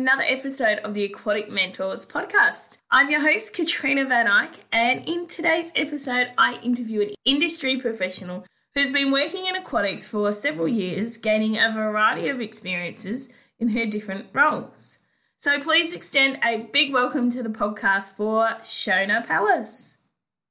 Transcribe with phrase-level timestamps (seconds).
[0.00, 2.78] another episode of the Aquatic Mentors podcast.
[2.90, 8.46] I'm your host, Katrina Van Eyck, and in today's episode, I interview an industry professional
[8.74, 13.84] who's been working in aquatics for several years, gaining a variety of experiences in her
[13.84, 15.00] different roles.
[15.36, 19.98] So please extend a big welcome to the podcast for Shona Palace.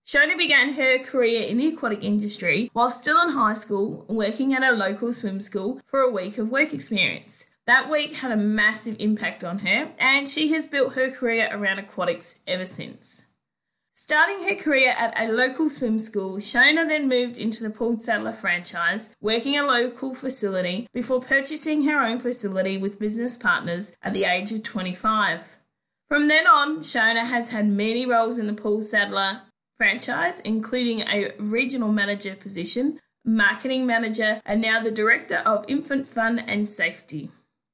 [0.05, 4.61] Shona began her career in the aquatic industry while still in high school, working at
[4.61, 7.49] a local swim school for a week of work experience.
[7.69, 11.77] That week had a massive impact on her, and she has built her career around
[11.77, 13.27] aquatics ever since.
[13.93, 18.33] Starting her career at a local swim school, Shona then moved into the Paul Sadler
[18.33, 24.23] franchise, working a local facility before purchasing her own facility with business partners at the
[24.23, 25.59] age of 25.
[26.07, 29.41] From then on, Shona has had many roles in the Paul Sadler
[29.77, 36.39] franchise, including a regional manager position, marketing manager, and now the director of infant fun
[36.39, 37.29] and safety.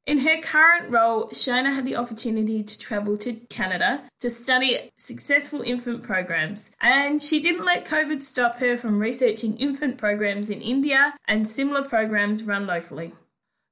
[0.06, 5.64] In her current role, Shona had the opportunity to travel to Canada to study successful
[5.64, 11.16] infant programs, and she didn't let COVID stop her from researching infant programs in India
[11.28, 13.14] and similar programs run locally.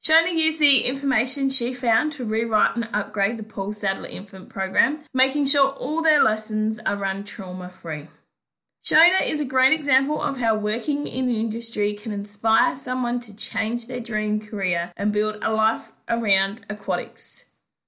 [0.04, 5.04] Shona used the information she found to rewrite and upgrade the Paul Sadler Infant Program,
[5.14, 8.08] making sure all their lessons are run trauma free.
[8.84, 13.34] Shona is a great example of how working in the industry can inspire someone to
[13.34, 17.46] change their dream career and build a life around aquatics.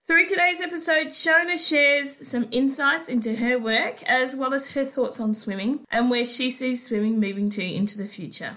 [0.08, 5.20] Through today's episode, Shona shares some insights into her work as well as her thoughts
[5.20, 8.54] on swimming and where she sees swimming moving to into the future.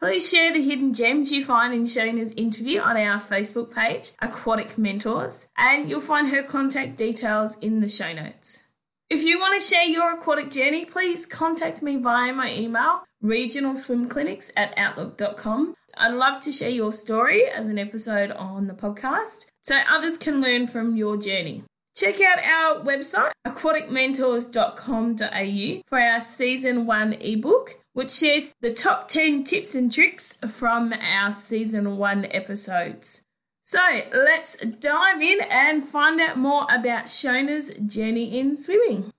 [0.00, 4.78] Please share the hidden gems you find in Shona's interview on our Facebook page, Aquatic
[4.78, 8.63] Mentors, and you'll find her contact details in the show notes.
[9.10, 14.50] If you want to share your aquatic journey, please contact me via my email, regionalswimclinics
[14.56, 15.74] at outlook.com.
[15.96, 20.40] I'd love to share your story as an episode on the podcast so others can
[20.40, 21.64] learn from your journey.
[21.94, 29.44] Check out our website, aquaticmentors.com.au, for our season one ebook, which shares the top 10
[29.44, 33.22] tips and tricks from our season one episodes.
[33.66, 33.80] So
[34.12, 39.10] let's dive in and find out more about Shona's journey in swimming.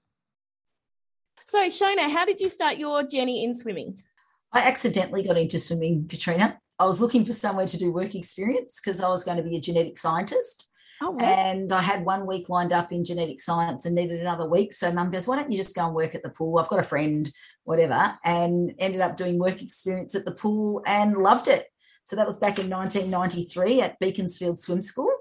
[1.47, 4.03] So, Shona, how did you start your journey in swimming?
[4.51, 6.59] I accidentally got into swimming, Katrina.
[6.77, 9.57] I was looking for somewhere to do work experience because I was going to be
[9.57, 10.69] a genetic scientist.
[11.01, 11.25] Oh, wow.
[11.25, 14.73] And I had one week lined up in genetic science and needed another week.
[14.73, 16.59] So mum goes, Why don't you just go and work at the pool?
[16.59, 17.31] I've got a friend,
[17.63, 18.15] whatever.
[18.23, 21.65] And ended up doing work experience at the pool and loved it.
[22.05, 25.11] So that was back in 1993 at Beaconsfield Swim School.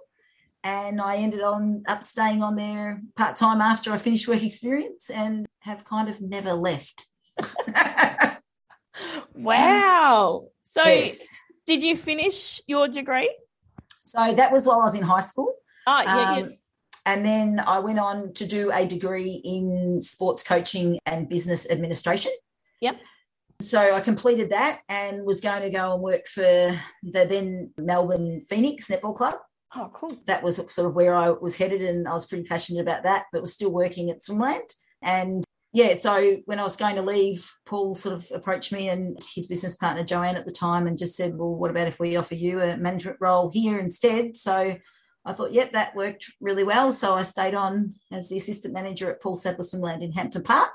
[0.63, 5.11] And I ended on up staying on there part time after I finished work experience
[5.11, 7.07] and have kind of never left.
[9.35, 10.49] wow.
[10.63, 11.27] So yes.
[11.67, 13.35] did you finish your degree?
[14.05, 15.55] So that was while I was in high school.
[15.87, 16.49] Oh, yeah, um, yeah.
[17.07, 22.33] And then I went on to do a degree in sports coaching and business administration.
[22.81, 22.99] Yep
[23.61, 28.43] so I completed that and was going to go and work for the then Melbourne
[28.49, 29.35] Phoenix Netball Club.
[29.77, 30.11] Oh, cool.
[30.27, 33.27] That was sort of where I was headed, and I was pretty passionate about that,
[33.33, 34.73] but was still working at Swimland.
[35.03, 39.19] And yeah, so when I was going to leave, Paul sort of approached me and
[39.35, 42.17] his business partner, Joanne, at the time, and just said, Well, what about if we
[42.17, 44.37] offer you a management role here instead?
[44.37, 44.77] So
[45.25, 46.93] I thought, yep, yeah, that worked really well.
[46.93, 50.73] So I stayed on as the assistant manager at Paul Sadler Swimland in Hampton Park.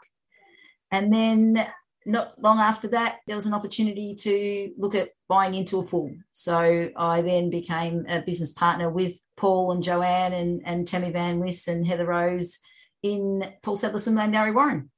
[0.92, 1.68] And then
[2.10, 6.12] not long after that, there was an opportunity to look at buying into a pool.
[6.32, 11.40] So I then became a business partner with Paul and Joanne and, and Tammy Van
[11.40, 12.60] Liss and Heather Rose
[13.04, 14.90] in Paul Sadler Swimland Narre Warren.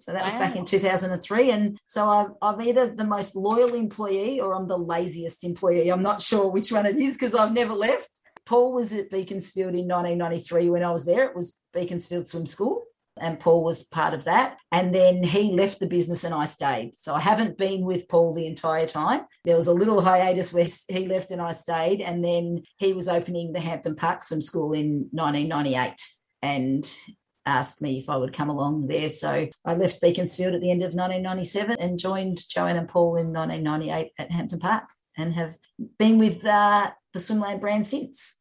[0.00, 0.26] So that wow.
[0.26, 1.50] was back in 2003.
[1.50, 5.90] And so i I'm either the most loyal employee or I'm the laziest employee.
[5.90, 8.08] I'm not sure which one it is because I've never left.
[8.46, 11.24] Paul was at Beaconsfield in 1993 when I was there.
[11.24, 12.84] It was Beaconsfield Swim School
[13.20, 14.58] and Paul was part of that.
[14.72, 16.94] And then he left the business and I stayed.
[16.94, 19.22] So I haven't been with Paul the entire time.
[19.44, 22.00] There was a little hiatus where he left and I stayed.
[22.00, 25.94] And then he was opening the Hampton Park Swim School in 1998
[26.42, 26.90] and
[27.46, 29.08] asked me if I would come along there.
[29.08, 33.32] So I left Beaconsfield at the end of 1997 and joined Joanne and Paul in
[33.32, 34.84] 1998 at Hampton Park
[35.16, 35.56] and have
[35.98, 38.40] been with uh, the Swimland brand since.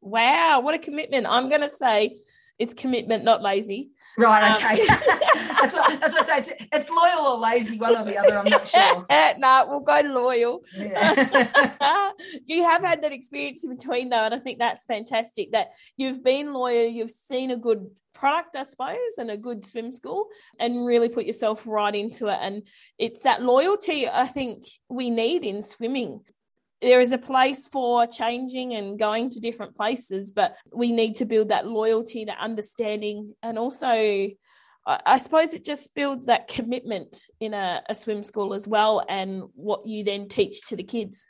[0.00, 1.26] Wow, what a commitment.
[1.26, 2.16] I'm going to say
[2.58, 3.90] it's commitment, not lazy.
[4.16, 4.50] Right.
[4.50, 4.82] Um, okay.
[4.82, 4.98] Um,
[5.60, 6.54] that's, what, that's what I say.
[6.54, 8.38] It's, it's, loyal or lazy, one or the other.
[8.38, 9.06] I'm not sure.
[9.10, 10.62] no, nah, we'll go loyal.
[10.76, 12.12] Yeah.
[12.46, 15.52] you have had that experience in between, though, and I think that's fantastic.
[15.52, 19.92] That you've been loyal, you've seen a good product, I suppose, and a good swim
[19.92, 20.28] school,
[20.58, 22.38] and really put yourself right into it.
[22.40, 22.62] And
[22.98, 26.20] it's that loyalty I think we need in swimming
[26.82, 31.24] there is a place for changing and going to different places, but we need to
[31.24, 34.28] build that loyalty, that understanding, and also
[34.86, 39.42] I suppose it just builds that commitment in a, a, swim school as well, and
[39.54, 41.26] what you then teach to the kids.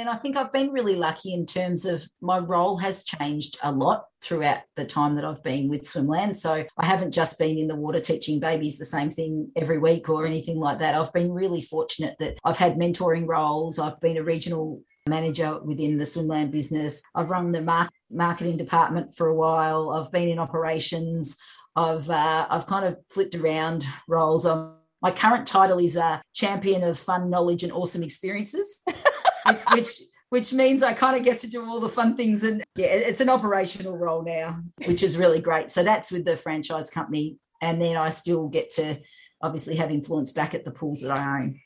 [0.00, 3.72] And I think I've been really lucky in terms of my role has changed a
[3.72, 6.36] lot throughout the time that I've been with Swimland.
[6.36, 10.08] So I haven't just been in the water teaching babies the same thing every week
[10.08, 10.94] or anything like that.
[10.94, 13.78] I've been really fortunate that I've had mentoring roles.
[13.78, 17.02] I've been a regional manager within the Swimland business.
[17.14, 19.90] I've run the marketing department for a while.
[19.90, 21.36] I've been in operations.
[21.76, 24.46] I've uh, I've kind of flipped around roles.
[24.46, 24.72] I'm,
[25.02, 28.82] my current title is a uh, champion of fun knowledge and awesome experiences,
[29.72, 32.42] which which means I kind of get to do all the fun things.
[32.42, 35.70] And yeah, it's an operational role now, which is really great.
[35.70, 38.98] So that's with the franchise company, and then I still get to
[39.40, 41.60] obviously have influence back at the pools that I own.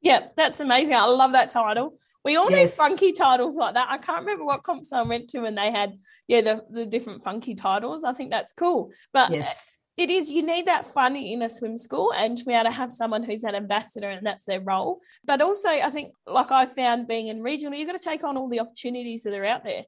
[0.00, 0.94] Yeah, that's amazing.
[0.94, 1.98] I love that title.
[2.24, 2.78] We all yes.
[2.78, 3.88] need funky titles like that.
[3.90, 7.22] I can't remember what comps I went to and they had, yeah, the, the different
[7.22, 8.04] funky titles.
[8.04, 8.92] I think that's cool.
[9.12, 9.73] But yes.
[9.96, 12.70] It is, you need that fun in a swim school and to be able to
[12.70, 15.00] have someone who's an ambassador and that's their role.
[15.24, 18.36] But also, I think, like I found being in regional, you've got to take on
[18.36, 19.84] all the opportunities that are out there.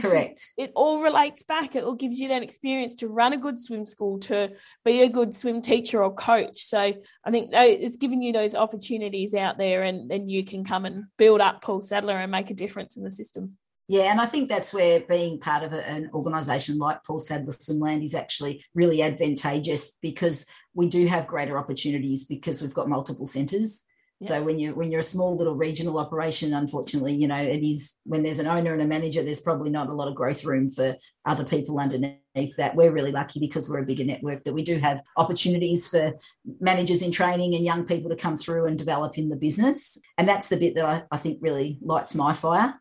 [0.00, 0.52] Correct.
[0.56, 1.74] It all relates back.
[1.74, 4.50] It all gives you that experience to run a good swim school, to
[4.84, 6.58] be a good swim teacher or coach.
[6.58, 10.84] So I think it's giving you those opportunities out there, and then you can come
[10.84, 13.56] and build up Paul Sadler and make a difference in the system.
[13.90, 18.04] Yeah, and I think that's where being part of an organisation like Paul Sadler Land
[18.04, 23.84] is actually really advantageous because we do have greater opportunities because we've got multiple centres.
[24.22, 27.98] So when you when you're a small little regional operation, unfortunately, you know, it is
[28.04, 30.68] when there's an owner and a manager, there's probably not a lot of growth room
[30.68, 30.94] for
[31.26, 32.76] other people underneath that.
[32.76, 36.12] We're really lucky because we're a bigger network that we do have opportunities for
[36.60, 40.00] managers in training and young people to come through and develop in the business.
[40.16, 42.80] And that's the bit that I, I think really lights my fire.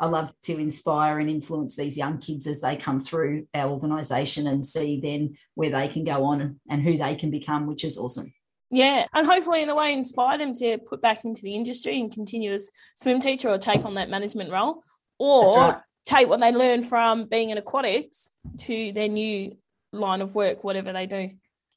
[0.00, 4.46] I love to inspire and influence these young kids as they come through our organisation
[4.46, 7.98] and see then where they can go on and who they can become, which is
[7.98, 8.32] awesome.
[8.70, 12.10] Yeah, and hopefully in the way inspire them to put back into the industry and
[12.10, 14.82] continue as swim teacher or take on that management role,
[15.18, 15.78] or right.
[16.06, 19.56] take what they learn from being in aquatics to their new
[19.92, 21.30] line of work, whatever they do.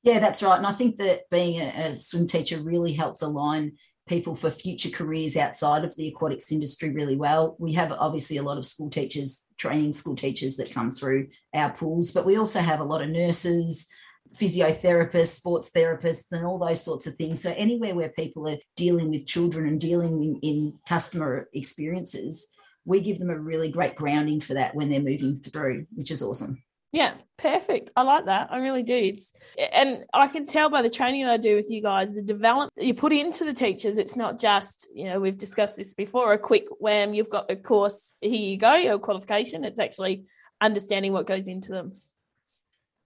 [0.03, 0.57] Yeah, that's right.
[0.57, 3.73] And I think that being a, a swim teacher really helps align
[4.07, 7.55] people for future careers outside of the aquatics industry really well.
[7.59, 11.71] We have obviously a lot of school teachers, training school teachers that come through our
[11.71, 13.87] pools, but we also have a lot of nurses,
[14.35, 17.41] physiotherapists, sports therapists, and all those sorts of things.
[17.41, 22.47] So, anywhere where people are dealing with children and dealing in, in, customer experiences,
[22.85, 26.21] we give them a really great grounding for that when they're moving through, which is
[26.21, 26.61] awesome.
[26.93, 27.89] Yeah, perfect.
[27.95, 28.51] I like that.
[28.51, 28.95] I really do.
[28.95, 29.33] It's
[29.73, 32.71] and I can tell by the training that I do with you guys, the development
[32.77, 33.97] you put into the teachers.
[33.97, 36.33] It's not just you know we've discussed this before.
[36.33, 38.13] A quick wham, you've got the course.
[38.21, 39.65] Here you go, your qualification.
[39.65, 40.25] It's actually
[40.61, 41.93] understanding what goes into them.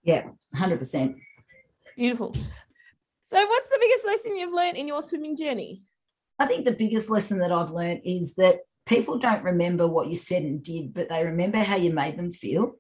[0.03, 1.15] Yeah, 100%.
[1.95, 2.35] Beautiful.
[3.23, 5.81] So, what's the biggest lesson you've learned in your swimming journey?
[6.39, 10.15] I think the biggest lesson that I've learned is that people don't remember what you
[10.15, 12.75] said and did, but they remember how you made them feel.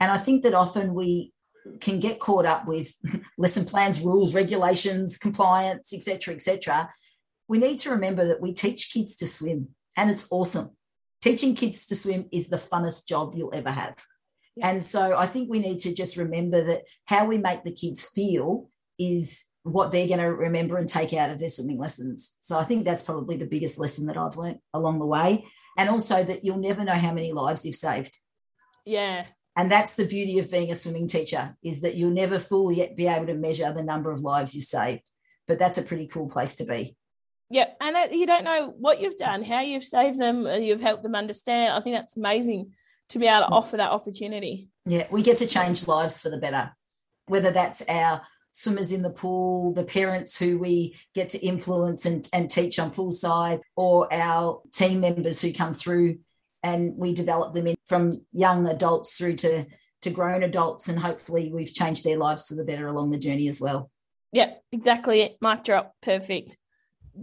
[0.00, 1.32] And I think that often we
[1.80, 2.96] can get caught up with
[3.38, 6.90] lesson plans, rules, regulations, compliance, etc., etc.
[7.48, 10.70] We need to remember that we teach kids to swim, and it's awesome.
[11.22, 13.96] Teaching kids to swim is the funnest job you'll ever have.
[14.62, 18.04] And so I think we need to just remember that how we make the kids
[18.04, 22.36] feel is what they're going to remember and take out of their swimming lessons.
[22.40, 25.44] So I think that's probably the biggest lesson that I've learned along the way.
[25.76, 28.18] And also that you'll never know how many lives you've saved.
[28.86, 29.26] Yeah.
[29.56, 33.06] And that's the beauty of being a swimming teacher is that you'll never fully be
[33.06, 35.02] able to measure the number of lives you saved.
[35.48, 36.96] But that's a pretty cool place to be.
[37.48, 41.14] Yeah, and you don't know what you've done, how you've saved them, you've helped them
[41.14, 41.72] understand.
[41.72, 42.72] I think that's amazing
[43.10, 44.68] to be able to offer that opportunity.
[44.84, 46.72] Yeah, we get to change lives for the better,
[47.26, 52.28] whether that's our swimmers in the pool, the parents who we get to influence and,
[52.32, 56.18] and teach on poolside, or our team members who come through
[56.66, 59.66] and we develop them in, from young adults through to,
[60.02, 60.88] to grown adults.
[60.88, 63.88] And hopefully we've changed their lives for the better along the journey as well.
[64.32, 65.36] Yeah, exactly it.
[65.40, 65.94] Mic drop.
[66.02, 66.56] Perfect.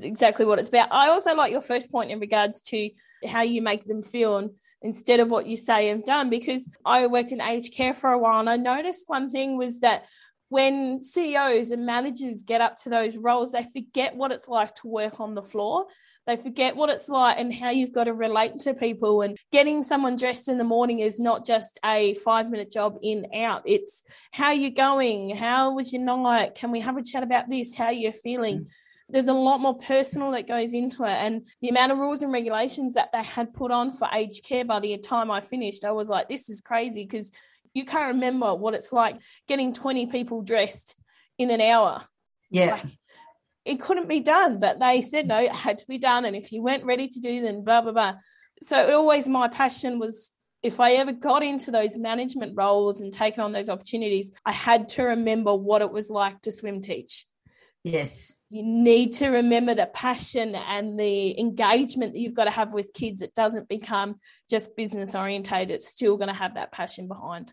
[0.01, 0.93] exactly what it's about.
[0.93, 2.89] I also like your first point in regards to
[3.27, 7.07] how you make them feel and instead of what you say and done because I
[7.07, 10.05] worked in aged care for a while and I noticed one thing was that
[10.53, 14.87] when CEOs and managers get up to those roles, they forget what it's like to
[14.87, 15.87] work on the floor.
[16.27, 19.23] They forget what it's like and how you've got to relate to people.
[19.23, 23.25] And getting someone dressed in the morning is not just a five minute job in
[23.33, 23.63] out.
[23.65, 25.35] It's how you're going.
[25.35, 26.53] How was your night?
[26.53, 27.75] Can we have a chat about this?
[27.75, 28.59] How you're feeling?
[28.59, 28.67] Mm.
[29.09, 31.17] there's a lot more personal that goes into it.
[31.25, 34.65] And the amount of rules and regulations that they had put on for aged care
[34.65, 37.31] by the time I finished, I was like, this is crazy because
[37.73, 40.95] you can't remember what it's like getting 20 people dressed
[41.37, 42.01] in an hour.
[42.49, 42.73] Yeah.
[42.73, 42.85] Like,
[43.65, 46.25] it couldn't be done, but they said no, it had to be done.
[46.25, 48.13] And if you weren't ready to do, then blah, blah, blah.
[48.61, 53.41] So always my passion was if I ever got into those management roles and taken
[53.41, 57.25] on those opportunities, I had to remember what it was like to swim teach.
[57.83, 58.41] Yes.
[58.49, 62.93] You need to remember the passion and the engagement that you've got to have with
[62.93, 63.21] kids.
[63.21, 64.15] It doesn't become
[64.49, 65.71] just business orientated.
[65.71, 67.51] It's still going to have that passion behind.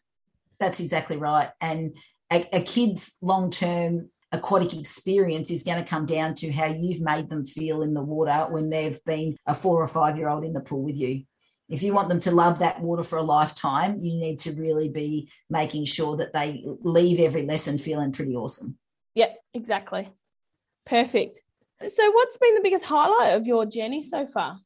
[0.61, 1.51] That's exactly right.
[1.61, 1.97] And
[2.33, 7.01] a, a kid's long term aquatic experience is going to come down to how you've
[7.01, 10.45] made them feel in the water when they've been a four or five year old
[10.45, 11.25] in the pool with you
[11.71, 14.89] if you want them to love that water for a lifetime, you need to really
[14.89, 18.77] be making sure that they leave every lesson feeling pretty awesome.
[19.15, 20.09] Yep, exactly.
[20.85, 21.41] Perfect.
[21.87, 24.59] So, what's been the biggest highlight of your journey so far?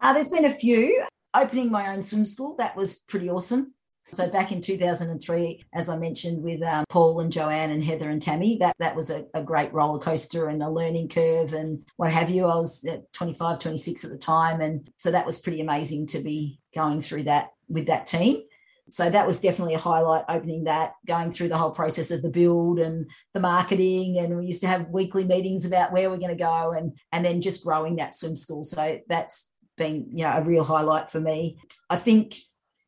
[0.00, 1.06] Uh, there's been a few.
[1.32, 3.72] Opening my own swim school, that was pretty awesome.
[4.12, 8.20] So back in 2003, as I mentioned with um, Paul and Joanne and Heather and
[8.20, 12.12] Tammy, that, that was a, a, great roller coaster and a learning curve and what
[12.12, 12.46] have you.
[12.46, 14.60] I was at 25, 26 at the time.
[14.60, 18.42] And so that was pretty amazing to be going through that with that team.
[18.88, 22.30] So that was definitely a highlight opening that, going through the whole process of the
[22.30, 24.18] build and the marketing.
[24.18, 27.24] And we used to have weekly meetings about where we're going to go and, and
[27.24, 28.64] then just growing that swim school.
[28.64, 31.58] So that's been, you know, a real highlight for me.
[31.88, 32.34] I think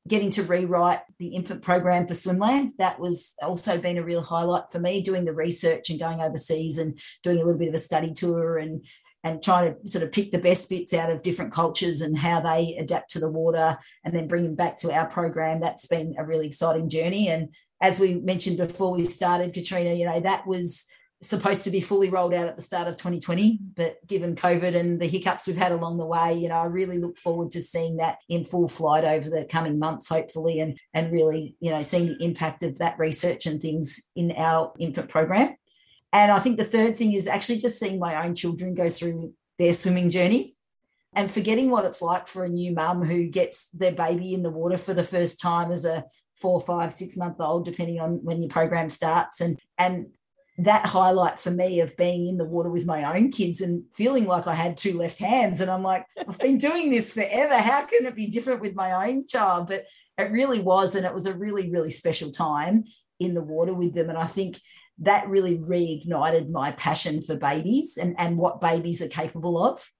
[0.08, 2.70] getting to rewrite the infant program for Swimland.
[2.78, 6.78] That was also been a real highlight for me, doing the research and going overseas
[6.78, 8.84] and doing a little bit of a study tour and
[9.24, 12.40] and trying to sort of pick the best bits out of different cultures and how
[12.40, 15.60] they adapt to the water and then bring them back to our program.
[15.60, 17.28] That's been a really exciting journey.
[17.28, 20.86] And as we mentioned before we started, Katrina, you know, that was
[21.22, 25.00] supposed to be fully rolled out at the start of 2020 but given covid and
[25.00, 27.96] the hiccups we've had along the way you know i really look forward to seeing
[27.98, 32.06] that in full flight over the coming months hopefully and and really you know seeing
[32.06, 35.54] the impact of that research and things in our infant program.
[36.12, 39.32] And i think the third thing is actually just seeing my own children go through
[39.58, 40.56] their swimming journey
[41.14, 44.50] and forgetting what it's like for a new mum who gets their baby in the
[44.50, 48.40] water for the first time as a four, five, six month old, depending on when
[48.40, 50.06] your program starts, and and
[50.64, 54.26] that highlight for me of being in the water with my own kids and feeling
[54.26, 55.60] like I had two left hands.
[55.60, 57.56] And I'm like, I've been doing this forever.
[57.56, 59.68] How can it be different with my own child?
[59.68, 59.84] But
[60.18, 60.94] it really was.
[60.94, 62.84] And it was a really, really special time
[63.18, 64.08] in the water with them.
[64.08, 64.58] And I think
[64.98, 69.90] that really reignited my passion for babies and, and what babies are capable of.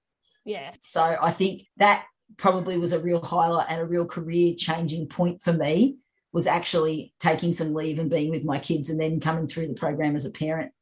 [0.45, 0.69] Yeah.
[0.79, 2.05] So I think that
[2.37, 5.97] probably was a real highlight and a real career changing point for me
[6.33, 9.73] was actually taking some leave and being with my kids and then coming through the
[9.75, 10.73] program as a parent.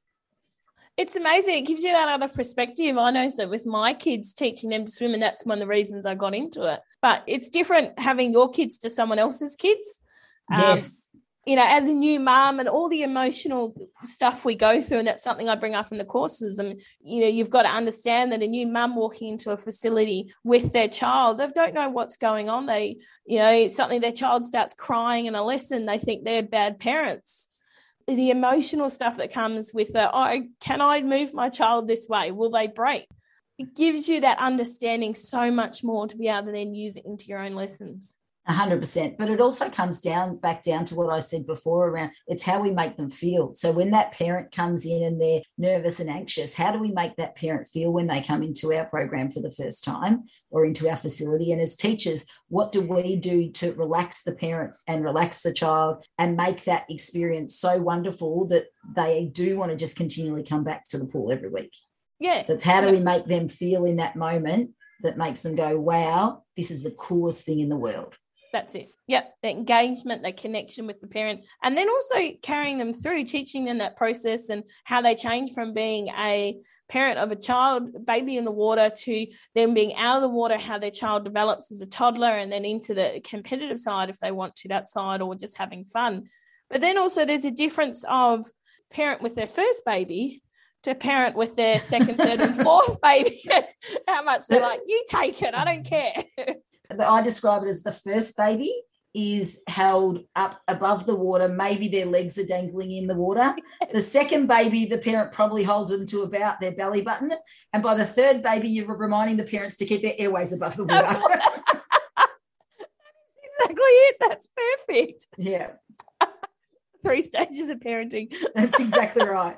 [0.98, 1.56] It's amazing.
[1.56, 2.98] It gives you that other perspective.
[2.98, 5.68] I know so with my kids teaching them to swim, and that's one of the
[5.68, 6.80] reasons I got into it.
[7.02, 10.00] But it's different having your kids to someone else's kids.
[10.50, 11.10] Yes.
[11.14, 15.00] Um, you know, as a new mom and all the emotional stuff we go through,
[15.00, 16.60] and that's something I bring up in the courses.
[16.60, 20.32] And you know, you've got to understand that a new mum walking into a facility
[20.44, 22.68] with their child, they don't know what's going on.
[22.68, 26.78] They, you know, something their child starts crying in a lesson, they think they're bad
[26.78, 27.50] parents.
[28.08, 32.32] The emotional stuff that comes with the, oh, can I move my child this way?
[32.32, 33.08] Will they break?
[33.58, 37.06] It gives you that understanding so much more to be able to then use it
[37.06, 38.18] into your own lessons
[38.54, 39.18] hundred percent.
[39.18, 42.62] But it also comes down back down to what I said before around it's how
[42.62, 43.54] we make them feel.
[43.56, 47.16] So when that parent comes in and they're nervous and anxious, how do we make
[47.16, 50.90] that parent feel when they come into our program for the first time or into
[50.90, 51.52] our facility?
[51.52, 56.06] And as teachers, what do we do to relax the parent and relax the child
[56.18, 58.66] and make that experience so wonderful that
[58.96, 61.76] they do want to just continually come back to the pool every week?
[62.20, 62.44] Yeah.
[62.44, 65.80] So it's how do we make them feel in that moment that makes them go,
[65.80, 68.14] wow, this is the coolest thing in the world.
[68.54, 68.90] That's it.
[69.08, 69.34] Yep.
[69.44, 73.78] The engagement, the connection with the parent, and then also carrying them through, teaching them
[73.78, 76.58] that process and how they change from being a
[76.90, 80.58] parent of a child, baby in the water, to them being out of the water,
[80.58, 84.32] how their child develops as a toddler, and then into the competitive side if they
[84.32, 86.26] want to, that side, or just having fun.
[86.70, 88.46] But then also there's a difference of
[88.92, 90.41] parent with their first baby
[90.84, 93.42] to parent with their second, third, and fourth baby.
[94.08, 96.14] How much they're like, you take it, I don't care.
[97.00, 98.74] I describe it as the first baby
[99.14, 101.48] is held up above the water.
[101.50, 103.54] Maybe their legs are dangling in the water.
[103.92, 107.32] The second baby, the parent probably holds them to about their belly button.
[107.74, 110.86] And by the third baby, you're reminding the parents to keep their airways above the
[110.86, 111.02] water.
[111.02, 111.68] That
[113.44, 114.16] is exactly it.
[114.22, 115.28] That's perfect.
[115.38, 115.72] Yeah.
[117.04, 118.34] Three stages of parenting.
[118.56, 119.58] That's exactly right.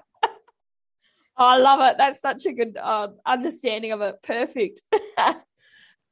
[1.36, 1.98] I love it.
[1.98, 4.22] That's such a good uh, understanding of it.
[4.22, 4.82] Perfect.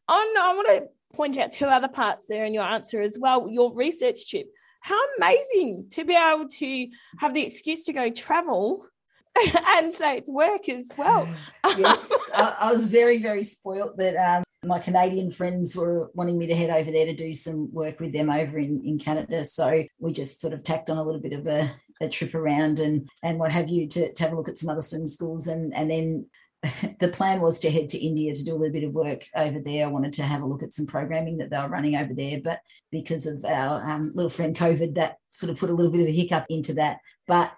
[0.07, 3.47] I want to point out two other parts there in your answer as well.
[3.49, 4.47] Your research trip.
[4.81, 6.87] How amazing to be able to
[7.19, 8.87] have the excuse to go travel
[9.67, 11.27] and say it's work as well.
[11.77, 16.47] yes, I, I, was very, very spoilt that um, my Canadian friends were wanting me
[16.47, 19.45] to head over there to do some work with them over in, in Canada.
[19.45, 22.79] So we just sort of tacked on a little bit of a, a trip around
[22.79, 25.47] and and what have you to, to have a look at some other swim schools
[25.47, 26.25] and and then
[26.99, 29.59] the plan was to head to India to do a little bit of work over
[29.59, 29.85] there.
[29.85, 32.39] I wanted to have a look at some programming that they were running over there,
[32.43, 32.59] but
[32.91, 36.07] because of our um, little friend COVID, that sort of put a little bit of
[36.07, 36.99] a hiccup into that.
[37.27, 37.51] But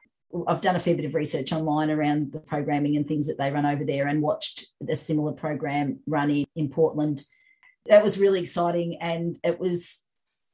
[0.48, 3.52] I've done a fair bit of research online around the programming and things that they
[3.52, 7.24] run over there and watched a similar program run in, in Portland.
[7.88, 8.98] That was really exciting.
[9.02, 10.02] And it was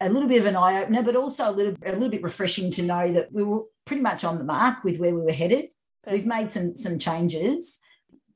[0.02, 2.72] a little bit of an eye opener, but also a little, a little bit refreshing
[2.72, 5.72] to know that we were pretty much on the mark with where we were headed.
[6.10, 7.82] We've made some, some changes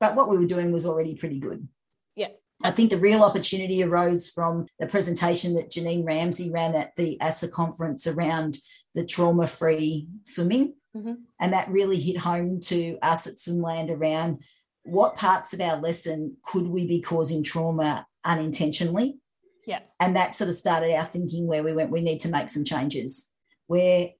[0.04, 1.66] but what we were doing was already pretty good.
[2.14, 2.28] Yeah.
[2.62, 7.18] I think the real opportunity arose from the presentation that Janine Ramsey ran at the
[7.22, 8.58] ASA conference around
[8.94, 10.74] the trauma free swimming.
[10.94, 11.14] Mm-hmm.
[11.40, 14.42] And that really hit home to us at Swimland around
[14.82, 19.18] what parts of our lesson could we be causing trauma unintentionally?
[19.66, 19.80] Yeah.
[20.00, 22.64] And that sort of started our thinking where we went, we need to make some
[22.64, 23.32] changes.
[23.66, 24.10] Where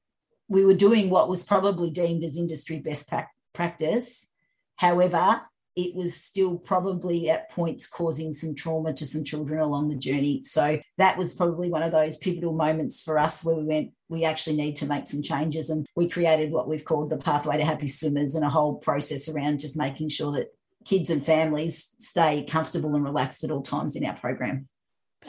[0.49, 3.13] we were doing what was probably deemed as industry best
[3.53, 4.33] practice.
[4.77, 5.43] However,
[5.77, 10.43] it was still probably at points causing some trauma to some children along the journey.
[10.45, 14.25] So that was probably one of those pivotal moments for us where we went, we
[14.25, 15.71] actually need to make some changes.
[15.71, 19.29] And we created what we've called the Pathway to Happy Swimmers and a whole process
[19.29, 23.97] around just making sure that kids and families stay comfortable and relaxed at all times
[23.97, 24.69] in our program.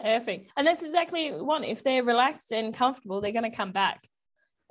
[0.01, 0.51] Perfect.
[0.57, 1.65] And that's exactly what want.
[1.65, 4.01] If they're relaxed and comfortable, they're going to come back.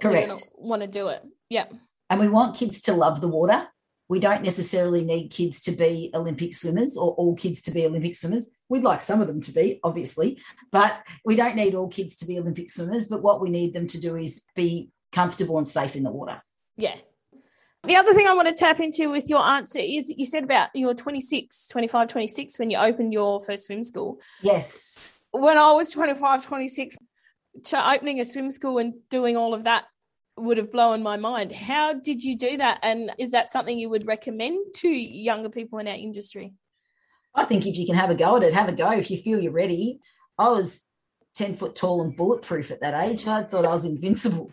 [0.00, 0.40] Correct.
[0.56, 1.22] Want to do it.
[1.48, 1.66] Yeah.
[2.10, 3.68] And we want kids to love the water
[4.08, 8.14] we don't necessarily need kids to be Olympic swimmers or all kids to be Olympic
[8.14, 8.50] swimmers.
[8.68, 12.26] We'd like some of them to be, obviously, but we don't need all kids to
[12.26, 13.08] be Olympic swimmers.
[13.08, 16.42] But what we need them to do is be comfortable and safe in the water.
[16.76, 16.96] Yeah.
[17.86, 20.70] The other thing I want to tap into with your answer is you said about
[20.74, 24.20] you were 26, 25, 26 when you opened your first swim school.
[24.40, 25.18] Yes.
[25.32, 26.96] When I was 25, 26,
[27.74, 29.84] opening a swim school and doing all of that
[30.38, 31.52] would have blown my mind.
[31.54, 32.78] How did you do that?
[32.82, 36.54] And is that something you would recommend to younger people in our industry?
[37.34, 38.92] I think if you can have a go at it, have a go.
[38.92, 40.00] If you feel you're ready.
[40.38, 40.86] I was
[41.34, 43.26] 10 foot tall and bulletproof at that age.
[43.26, 44.50] I thought I was invincible.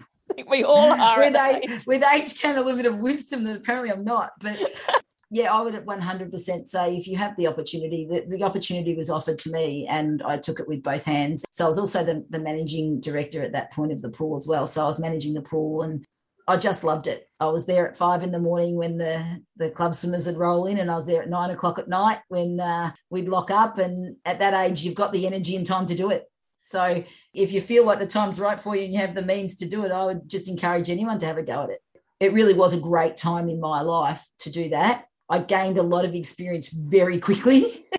[0.48, 1.20] We all are.
[1.20, 4.32] with, age, with age came a little bit of wisdom that apparently I'm not.
[4.40, 4.60] But
[5.32, 9.40] yeah, I would 100% say if you have the opportunity, the, the opportunity was offered
[9.40, 11.46] to me and I took it with both hands.
[11.52, 14.48] So I was also the, the managing director at that point of the pool as
[14.48, 14.68] well.
[14.68, 16.06] So I was managing the pool and
[16.48, 17.30] I just loved it.
[17.40, 20.66] I was there at five in the morning when the, the club swimmers would roll
[20.66, 23.78] in, and I was there at nine o'clock at night when uh, we'd lock up.
[23.78, 26.31] And at that age, you've got the energy and time to do it.
[26.62, 29.58] So if you feel like the time's right for you and you have the means
[29.58, 31.82] to do it, I would just encourage anyone to have a go at it.
[32.20, 35.06] It really was a great time in my life to do that.
[35.30, 37.86] I gained a lot of experience very quickly.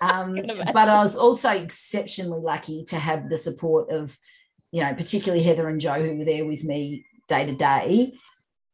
[0.00, 4.18] Um, but I was also exceptionally lucky to have the support of,
[4.70, 8.12] you know, particularly Heather and Joe, who were there with me day to day,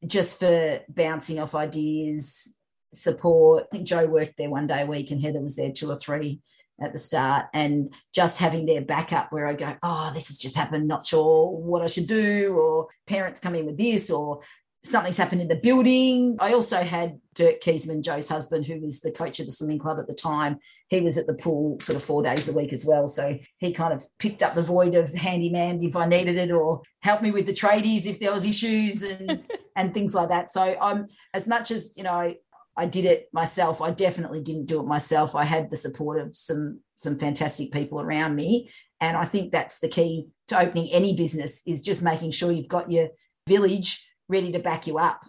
[0.05, 2.59] just for bouncing off ideas,
[2.93, 3.65] support.
[3.65, 5.97] I think Joe worked there one day a week and Heather was there two or
[5.97, 6.41] three
[6.81, 10.57] at the start and just having their backup where I go, oh, this has just
[10.57, 14.41] happened, not sure what I should do, or parents come in with this, or
[14.83, 16.37] something's happened in the building.
[16.41, 19.99] I also had Dirk Kiesman, Joe's husband, who was the coach of the swimming club
[19.99, 20.59] at the time.
[20.89, 23.07] He was at the pool sort of four days a week as well.
[23.07, 26.83] So he kind of picked up the void of handyman if I needed it or
[27.03, 29.45] helped me with the tradies if there was issues and
[29.77, 30.51] and things like that.
[30.51, 32.35] So I'm as much as, you know,
[32.81, 33.83] I did it myself.
[33.83, 35.35] I definitely didn't do it myself.
[35.35, 38.71] I had the support of some some fantastic people around me.
[39.03, 42.69] And I think that's the key to opening any business is just making sure you've
[42.69, 43.09] got your
[43.47, 45.21] village ready to back you up.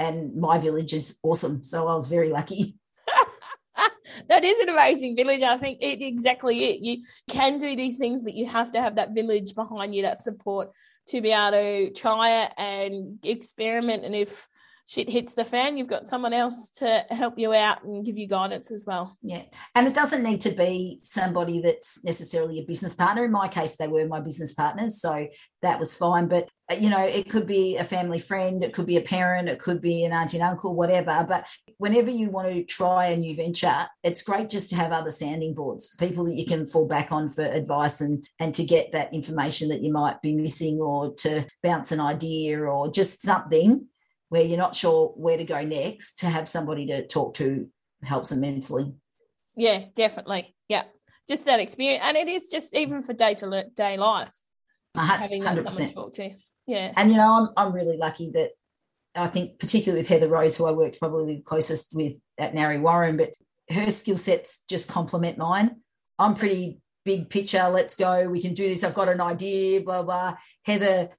[0.00, 1.62] And my village is awesome.
[1.62, 2.76] So I was very lucky.
[4.28, 5.42] that is an amazing village.
[5.42, 6.80] I think it exactly it.
[6.80, 10.24] You can do these things, but you have to have that village behind you, that
[10.24, 10.70] support
[11.10, 14.04] to be able to try it and experiment.
[14.04, 14.48] And if
[14.90, 18.26] shit hits the fan, you've got someone else to help you out and give you
[18.26, 19.16] guidance as well.
[19.22, 19.42] Yeah.
[19.76, 23.24] And it doesn't need to be somebody that's necessarily a business partner.
[23.24, 25.00] In my case, they were my business partners.
[25.00, 25.28] So
[25.62, 26.26] that was fine.
[26.26, 29.48] But, uh, you know, it could be a family friend, it could be a parent,
[29.48, 31.24] it could be an auntie and uncle, whatever.
[31.28, 31.46] But
[31.78, 35.54] whenever you want to try a new venture, it's great just to have other sounding
[35.54, 39.14] boards, people that you can fall back on for advice and, and to get that
[39.14, 43.86] information that you might be missing or to bounce an idea or just something
[44.30, 47.68] where you're not sure where to go next, to have somebody to talk to
[48.02, 48.94] helps immensely.
[49.54, 50.54] Yeah, definitely.
[50.68, 50.84] Yeah.
[51.28, 52.02] Just that experience.
[52.04, 54.34] And it is just even for day to day life,
[54.94, 55.70] having that 100%.
[55.70, 56.30] someone to talk to.
[56.66, 56.92] Yeah.
[56.96, 58.50] And, you know, I'm, I'm really lucky that
[59.14, 62.80] I think, particularly with Heather Rose, who I worked probably the closest with at Narre
[62.80, 63.32] Warren, but
[63.68, 65.76] her skill sets just complement mine.
[66.18, 67.68] I'm pretty big picture.
[67.68, 68.28] Let's go.
[68.28, 68.84] We can do this.
[68.84, 69.80] I've got an idea.
[69.80, 70.36] Blah blah.
[70.64, 71.10] Heather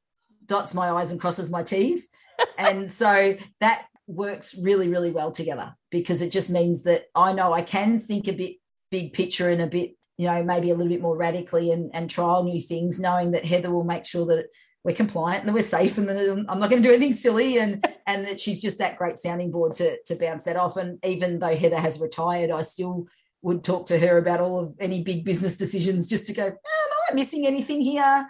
[0.45, 2.09] dots my i's and crosses my t's,
[2.57, 7.53] and so that works really really well together because it just means that I know
[7.53, 8.55] I can think a bit
[8.89, 12.09] big picture and a bit you know maybe a little bit more radically and, and
[12.09, 14.47] trial new things, knowing that Heather will make sure that
[14.83, 17.57] we're compliant and that we're safe and that I'm not going to do anything silly
[17.57, 20.77] and and that she's just that great sounding board to to bounce that off.
[20.77, 23.07] And even though Heather has retired, I still
[23.41, 26.89] would talk to her about all of any big business decisions just to go, oh,
[27.09, 28.27] am I missing anything here?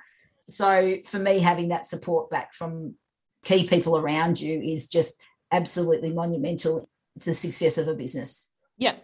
[0.48, 2.96] So for me, having that support back from
[3.44, 8.52] key people around you is just absolutely monumental to the success of a business.
[8.78, 8.96] Yeah.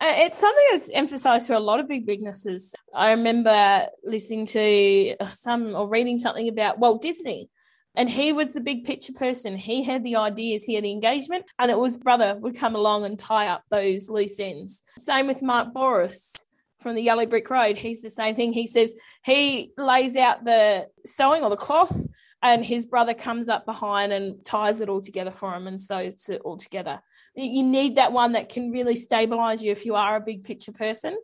[0.00, 2.74] Uh, it's something that's emphasized to a lot of big businesses.
[2.94, 7.50] I remember listening to some or reading something about Walt Disney
[7.96, 9.56] and he was the big picture person.
[9.56, 13.06] He had the ideas, he had the engagement, and it was brother would come along
[13.06, 14.82] and tie up those loose ends.
[14.98, 16.34] Same with Mark Bouris
[16.80, 17.78] from the Yellow Brick Road.
[17.78, 18.52] He's the same thing.
[18.52, 22.06] He says he lays out the sewing or the cloth,
[22.42, 26.28] and his brother comes up behind and ties it all together for him and sews
[26.28, 27.00] it all together.
[27.34, 30.72] You need that one that can really stabilize you if you are a big picture
[30.72, 31.16] person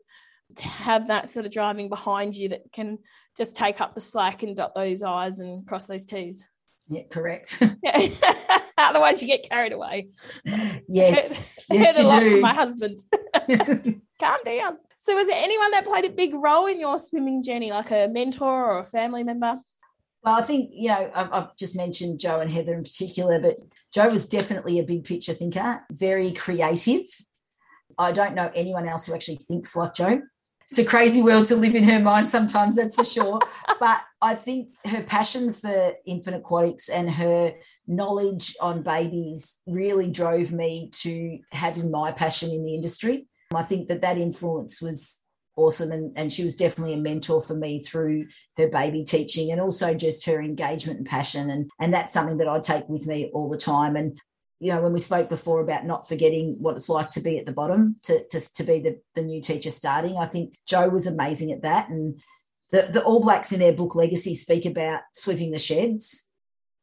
[0.56, 2.98] to have that sort of driving behind you that can
[3.36, 6.46] just take up the slack and dot those I's and cross those T's.
[6.88, 7.62] Yeah, correct.
[7.82, 8.08] Yeah.
[8.78, 10.08] Otherwise, you get carried away.
[10.88, 12.40] Yes, I yes, you do.
[12.40, 12.98] my husband.
[14.20, 14.78] Calm down.
[14.98, 18.08] So, was there anyone that played a big role in your swimming journey, like a
[18.08, 19.58] mentor or a family member?
[20.22, 23.56] Well, I think, you know, I've, I've, just mentioned Joe and Heather in particular, but
[23.92, 27.06] Joe was definitely a big picture thinker, very creative.
[27.98, 30.22] I don't know anyone else who actually thinks like Joe
[30.72, 33.40] it's a crazy world to live in her mind sometimes, that's for sure.
[33.78, 37.52] but I think her passion for infant aquatics and her
[37.86, 43.28] knowledge on babies really drove me to having my passion in the industry.
[43.54, 45.21] I think that that influence was
[45.56, 49.60] awesome and, and she was definitely a mentor for me through her baby teaching and
[49.60, 53.30] also just her engagement and passion and and that's something that I take with me
[53.34, 54.18] all the time and
[54.62, 57.46] you know, when we spoke before about not forgetting what it's like to be at
[57.46, 61.08] the bottom, to, to, to be the, the new teacher starting, I think Joe was
[61.08, 61.88] amazing at that.
[61.88, 62.20] And
[62.70, 66.30] the, the All Blacks in their book Legacy speak about sweeping the sheds.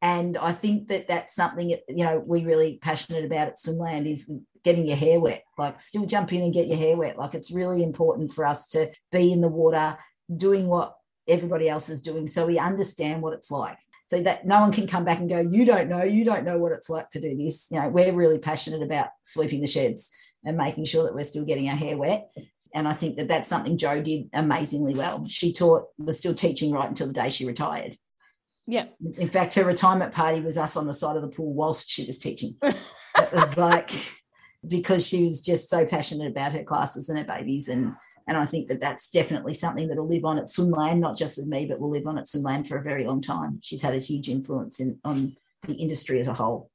[0.02, 4.30] And I think that that's something, you know, we really passionate about at Swimland is
[4.64, 7.18] getting your hair wet, like still jump in and get your hair wet.
[7.18, 9.98] Like it's really important for us to be in the water
[10.34, 10.96] doing what
[11.28, 14.88] everybody else is doing so we understand what it's like so that no one can
[14.88, 17.36] come back and go, you don't know, you don't know what it's like to do
[17.36, 17.68] this.
[17.70, 20.10] You know, we're really passionate about sweeping the sheds
[20.44, 22.28] and making sure that we're still getting our hair wet.
[22.74, 25.26] And I think that that's something Joe did amazingly well.
[25.28, 27.96] She taught, was still teaching right until the day she retired.
[28.66, 28.86] Yeah.
[29.16, 32.04] In fact, her retirement party was us on the side of the pool whilst she
[32.04, 32.56] was teaching.
[32.62, 33.92] it was like
[34.66, 37.94] because she was just so passionate about her classes and her babies and
[38.26, 41.36] and I think that that's definitely something that will live on at Swimland, not just
[41.36, 43.58] with me, but will live on at Swimland for a very long time.
[43.60, 46.70] She's had a huge influence in, on the industry as a whole.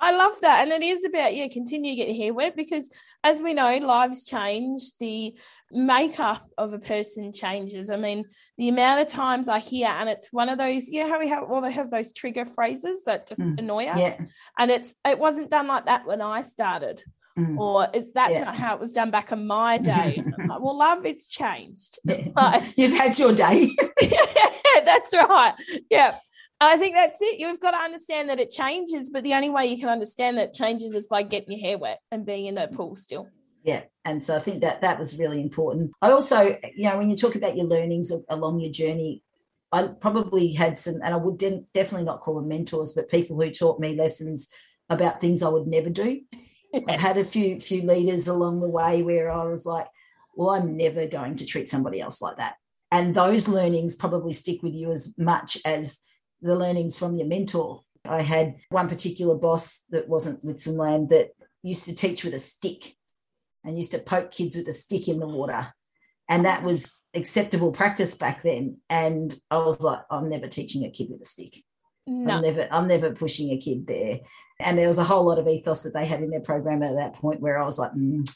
[0.00, 0.62] I love that.
[0.62, 2.90] And it is about, yeah, continue to get your hair wet because
[3.24, 5.34] as we know, lives change, the
[5.72, 7.90] makeup of a person changes.
[7.90, 8.26] I mean,
[8.58, 11.48] the amount of times I hear, and it's one of those, yeah, how we have,
[11.48, 13.98] well, they have those trigger phrases that just mm, annoy us.
[13.98, 14.20] Yeah.
[14.58, 17.02] And it's, it wasn't done like that when I started.
[17.38, 17.58] Mm.
[17.58, 18.44] Or is that yeah.
[18.44, 20.22] not how it was done back in my day?
[20.46, 21.98] like, well, love, it's changed.
[22.76, 23.74] You've had your day.
[24.00, 25.54] yeah, that's right.
[25.90, 26.18] Yeah.
[26.64, 27.38] I think that's it.
[27.38, 30.52] You've got to understand that it changes, but the only way you can understand that
[30.52, 33.28] changes is by getting your hair wet and being in that pool still.
[33.62, 35.92] Yeah, and so I think that that was really important.
[36.02, 39.22] I also, you know, when you talk about your learnings along your journey,
[39.72, 43.50] I probably had some, and I would definitely not call them mentors, but people who
[43.50, 44.50] taught me lessons
[44.88, 46.20] about things I would never do.
[46.88, 49.86] I've had a few few leaders along the way where I was like,
[50.36, 52.56] well, I'm never going to treat somebody else like that.
[52.90, 56.00] And those learnings probably stick with you as much as
[56.42, 57.82] the learnings from your mentor.
[58.04, 61.30] I had one particular boss that wasn't with Swimland that
[61.62, 62.94] used to teach with a stick
[63.64, 65.72] and used to poke kids with a stick in the water.
[66.28, 68.78] And that was acceptable practice back then.
[68.88, 71.62] And I was like, I'm never teaching a kid with a stick.
[72.06, 72.34] No.
[72.34, 74.20] I'm never I'm never pushing a kid there.
[74.60, 76.94] And there was a whole lot of ethos that they had in their program at
[76.94, 78.28] that point where I was like, mm,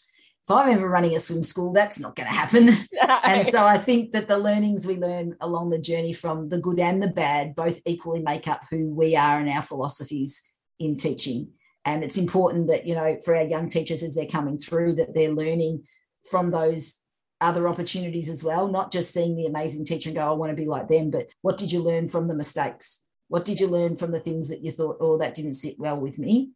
[0.49, 2.71] if I'm ever running a swim school, that's not going to happen.
[3.23, 6.79] And so I think that the learnings we learn along the journey from the good
[6.79, 11.53] and the bad both equally make up who we are and our philosophies in teaching.
[11.85, 15.15] And it's important that, you know, for our young teachers as they're coming through, that
[15.15, 15.85] they're learning
[16.31, 17.03] from those
[17.41, 20.57] other opportunities as well, not just seeing the amazing teacher and go, I want to
[20.57, 23.05] be like them, but what did you learn from the mistakes?
[23.29, 25.99] What did you learn from the things that you thought, oh, that didn't sit well
[25.99, 26.53] with me?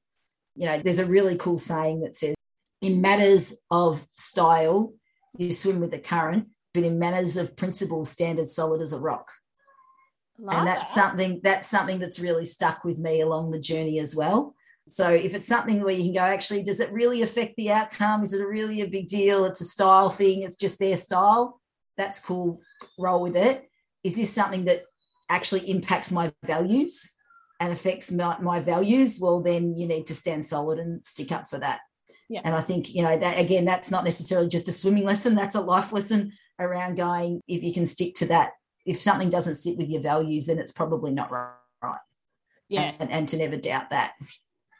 [0.57, 2.35] You know, there's a really cool saying that says,
[2.83, 4.93] in matters of style,
[5.39, 9.01] you swim with the current, but in matters of principle, stand as solid as a
[9.01, 9.31] rock.
[10.39, 10.95] Love and that's that.
[10.95, 14.55] something that's something that's really stuck with me along the journey as well.
[14.89, 18.25] So if it's something where you can go, actually, does it really affect the outcome?
[18.25, 19.45] Is it really a big deal?
[19.45, 20.43] It's a style thing.
[20.43, 21.61] It's just their style.
[21.97, 22.61] That's cool.
[22.99, 23.71] Roll with it.
[24.03, 24.83] Is this something that
[25.29, 27.17] actually impacts my values
[27.61, 29.21] and affects my, my values?
[29.21, 31.81] Well, then you need to stand solid and stick up for that.
[32.29, 32.41] Yeah.
[32.45, 35.55] And I think, you know, that again, that's not necessarily just a swimming lesson, that's
[35.55, 38.53] a life lesson around going, if you can stick to that,
[38.87, 41.51] if something doesn't sit with your values, then it's probably not right.
[42.69, 42.93] Yeah.
[42.99, 44.13] And, and to never doubt that.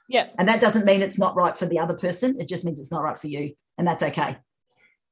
[0.09, 0.29] Yeah.
[0.39, 2.41] And that doesn't mean it's not right for the other person.
[2.41, 3.53] It just means it's not right for you.
[3.77, 4.39] And that's okay.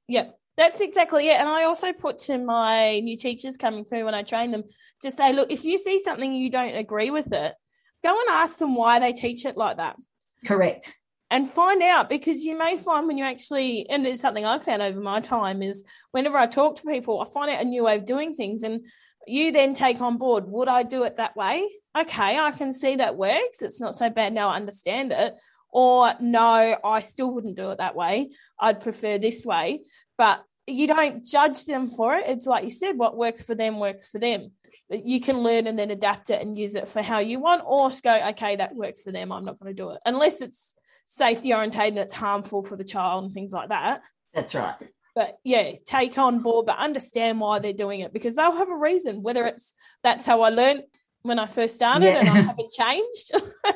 [0.09, 0.29] Yeah.
[0.57, 1.41] That's exactly it.
[1.41, 4.65] And I also put to my new teachers coming through when I train them
[5.01, 7.55] to say, look, if you see something you don't agree with it,
[8.03, 9.97] go and ask them why they teach it like that.
[10.45, 10.95] Correct.
[11.31, 14.83] And find out because you may find when you actually, and it's something I've found
[14.83, 17.97] over my time is whenever I talk to people, I find out a new way
[17.97, 18.65] of doing things.
[18.65, 18.87] And
[19.27, 21.67] you then take on board, would I do it that way?
[21.97, 23.63] okay, I can see that works.
[23.63, 24.51] It's not so bad now.
[24.51, 25.35] I understand it.
[25.73, 28.31] Or no, I still wouldn't do it that way.
[28.59, 29.83] I'd prefer this way.
[30.19, 32.25] But you don't judge them for it.
[32.29, 34.53] It's like you said, what works for them works for them.
[34.89, 37.91] You can learn and then adapt it and use it for how you want, or
[38.03, 39.31] go, okay, that works for them.
[39.31, 40.75] I'm not going to do it unless it's
[41.11, 44.01] safety orientated and it's harmful for the child and things like that.
[44.33, 44.77] That's right.
[45.15, 48.77] But yeah, take on board, but understand why they're doing it because they'll have a
[48.77, 49.23] reason.
[49.23, 50.85] Whether it's that's how I learned,
[51.23, 52.21] when I first started, yeah.
[52.21, 53.33] and I haven't changed.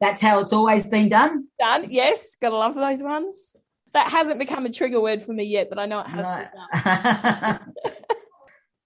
[0.00, 1.48] That's how it's always been done.
[1.58, 2.36] Done, yes.
[2.40, 3.56] Gotta love those ones.
[3.92, 6.48] That hasn't become a trigger word for me yet, but I know it has.
[6.54, 7.58] No.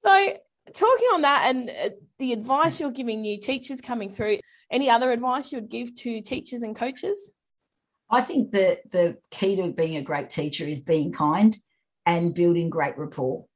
[0.04, 0.38] so,
[0.72, 4.38] talking on that and uh, the advice you're giving new teachers coming through,
[4.70, 7.34] any other advice you would give to teachers and coaches?
[8.12, 11.56] I think that the key to being a great teacher is being kind
[12.04, 13.46] and building great rapport.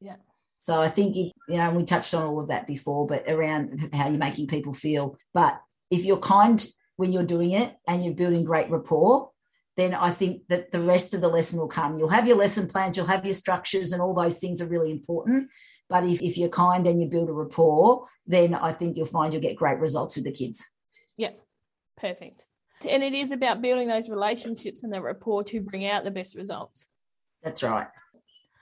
[0.00, 0.16] Yeah.
[0.58, 3.88] So I think if, you know, we touched on all of that before, but around
[3.94, 5.16] how you're making people feel.
[5.32, 5.58] But
[5.90, 6.64] if you're kind
[6.96, 9.30] when you're doing it and you're building great rapport,
[9.76, 11.98] then I think that the rest of the lesson will come.
[11.98, 14.90] You'll have your lesson plans, you'll have your structures, and all those things are really
[14.90, 15.48] important.
[15.88, 19.32] But if, if you're kind and you build a rapport, then I think you'll find
[19.32, 20.74] you'll get great results with the kids.
[21.16, 21.32] Yeah,
[21.96, 22.44] perfect.
[22.88, 26.36] And it is about building those relationships and the rapport to bring out the best
[26.36, 26.88] results.
[27.42, 27.88] That's right.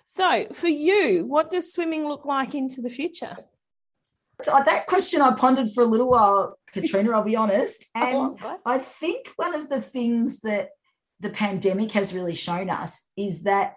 [0.07, 3.37] So, for you, what does swimming look like into the future?
[4.42, 7.90] So uh, that question I pondered for a little while, Katrina, I'll be honest.
[7.94, 10.70] And oh, I think one of the things that
[11.20, 13.75] the pandemic has really shown us is that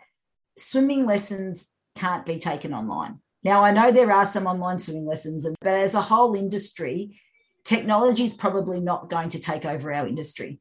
[0.57, 3.19] swimming lessons can't be taken online.
[3.43, 7.19] Now, I know there are some online swimming lessons, but as a whole industry,
[7.65, 10.59] technology is probably not going to take over our industry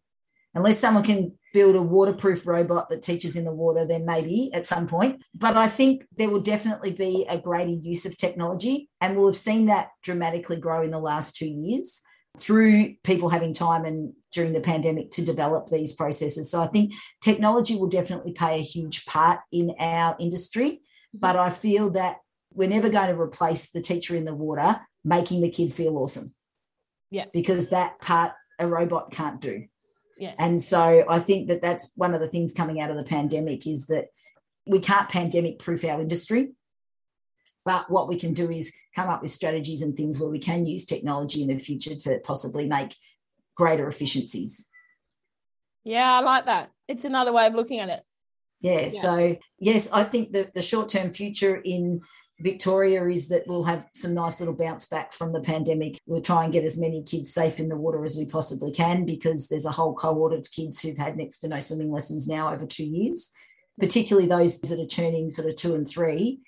[0.55, 4.67] unless someone can build a waterproof robot that teaches in the water, then maybe at
[4.67, 5.25] some point.
[5.35, 9.37] But I think there will definitely be a greater use of technology, and we'll have
[9.37, 12.03] seen that dramatically grow in the last two years
[12.39, 16.51] through people having time and during the pandemic to develop these processes.
[16.51, 20.81] So I think technology will definitely play a huge part in our industry.
[21.13, 22.17] But I feel that
[22.53, 26.35] we're never going to replace the teacher in the water making the kid feel awesome.
[27.15, 27.27] Yeah.
[27.33, 29.67] Because that part a robot can't do.
[30.19, 30.35] Yeah.
[30.37, 33.69] And so I think that that's one of the things coming out of the pandemic
[33.69, 34.07] is that
[34.67, 36.55] we can't pandemic proof our industry.
[37.65, 40.67] But what we can do is come up with strategies and things where we can
[40.67, 42.97] use technology in the future to possibly make
[43.55, 44.73] greater efficiencies.
[45.85, 46.71] Yeah, I like that.
[46.89, 48.03] It's another way of looking at it.
[48.61, 49.01] Yeah, yeah.
[49.01, 52.01] so yes, I think that the short term future in
[52.41, 55.99] Victoria is that we'll have some nice little bounce back from the pandemic.
[56.07, 59.05] We'll try and get as many kids safe in the water as we possibly can
[59.05, 62.53] because there's a whole cohort of kids who've had next to no swimming lessons now
[62.53, 63.33] over two years,
[63.79, 66.41] particularly those that are turning sort of two and three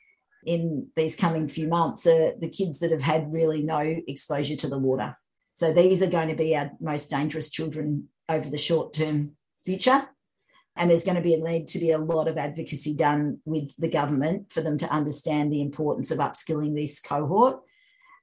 [0.44, 4.68] in these coming few months are the kids that have had really no exposure to
[4.68, 5.16] the water.
[5.52, 9.32] So these are going to be our most dangerous children over the short term
[9.64, 10.08] future.
[10.76, 13.74] And there's going to be a need to be a lot of advocacy done with
[13.78, 17.60] the government for them to understand the importance of upskilling this cohort.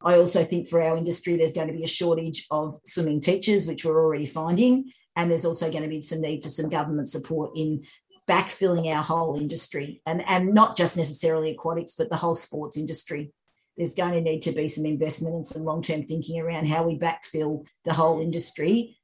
[0.04, 3.66] I also think for our industry, there's going to be a shortage of swimming teachers,
[3.66, 4.92] which we're already finding.
[5.16, 7.86] And there's also going to be some need for some government support in
[8.28, 13.32] backfilling our whole industry and, and not just necessarily aquatics, but the whole sports industry.
[13.78, 16.84] There's going to need to be some investment and some long term thinking around how
[16.84, 18.98] we backfill the whole industry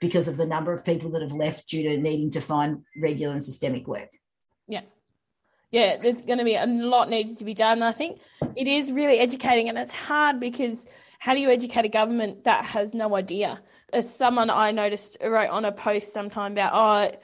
[0.00, 3.32] because of the number of people that have left due to needing to find regular
[3.32, 4.10] and systemic work.
[4.68, 4.82] Yeah.
[5.70, 7.82] Yeah, there's going to be a lot needs to be done.
[7.82, 8.20] I think
[8.54, 10.86] it is really educating, and it's hard because
[11.18, 13.60] how do you educate a government that has no idea?
[13.92, 17.18] As someone I noticed wrote on a post sometime about, oh,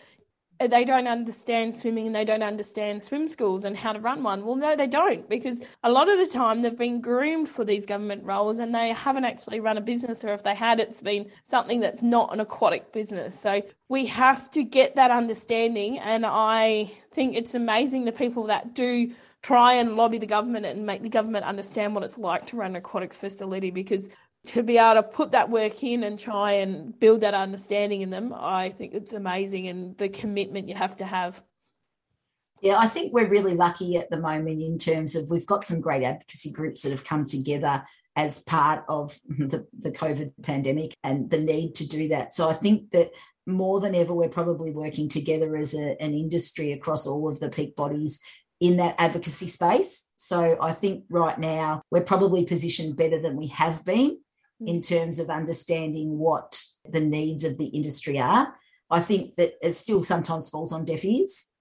[0.63, 4.23] Uh, they don't understand swimming and they don't understand swim schools and how to run
[4.23, 4.45] one.
[4.45, 7.85] Well, no, they don't because a lot of the time they've been groomed for these
[7.85, 11.31] government roles and they haven't actually run a business, or if they had, it's been
[11.43, 13.39] something that's not an aquatic business.
[13.39, 15.99] So we have to get that understanding.
[15.99, 20.87] And I think it's amazing the people that do try and lobby the government and
[20.87, 24.09] make the government understand what it's like to run an aquatics facility because
[24.49, 28.11] to be able to put that work in and try and build that understanding in
[28.11, 31.43] them, I think it's amazing and the commitment you have to have.
[32.61, 35.81] Yeah, I think we're really lucky at the moment in terms of we've got some
[35.81, 41.31] great advocacy groups that have come together as part of the, the COVID pandemic and
[41.31, 42.35] the need to do that.
[42.35, 43.11] So I think that
[43.47, 47.49] more than ever, we're probably working together as a, an industry across all of the
[47.49, 48.23] peak bodies
[48.61, 50.13] in that advocacy space.
[50.17, 54.21] So I think right now we're probably positioned better than we have been
[54.67, 58.55] in terms of understanding what the needs of the industry are.
[58.91, 61.53] I think that it still sometimes falls on deaf ears,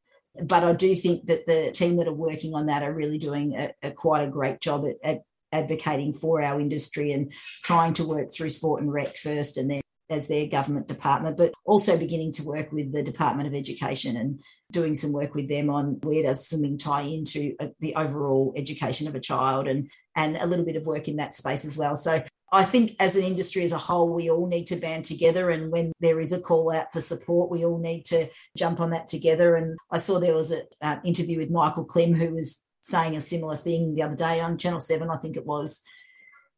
[0.43, 3.55] but I do think that the team that are working on that are really doing
[3.55, 5.21] a, a quite a great job at, at
[5.53, 7.31] advocating for our industry and
[7.63, 11.53] trying to work through sport and rec first and then as their government department, but
[11.65, 15.69] also beginning to work with the Department of Education and doing some work with them
[15.69, 20.35] on where does swimming tie into uh, the overall education of a child and and
[20.35, 21.95] a little bit of work in that space as well.
[21.95, 25.49] So I think as an industry as a whole, we all need to band together.
[25.49, 28.89] And when there is a call out for support, we all need to jump on
[28.89, 29.55] that together.
[29.55, 33.21] And I saw there was an uh, interview with Michael Klim, who was saying a
[33.21, 35.81] similar thing the other day on Channel 7, I think it was,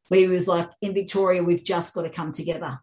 [0.08, 2.80] where he was like, in Victoria, we've just got to come together.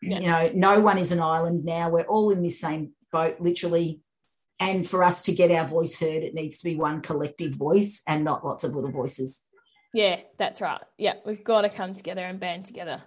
[0.00, 0.20] Yeah.
[0.20, 1.90] You know, no one is an island now.
[1.90, 4.00] We're all in this same boat, literally.
[4.60, 8.02] And for us to get our voice heard, it needs to be one collective voice
[8.06, 9.48] and not lots of little voices.
[9.92, 10.80] Yeah, that's right.
[10.98, 13.02] Yeah, we've got to come together and band together.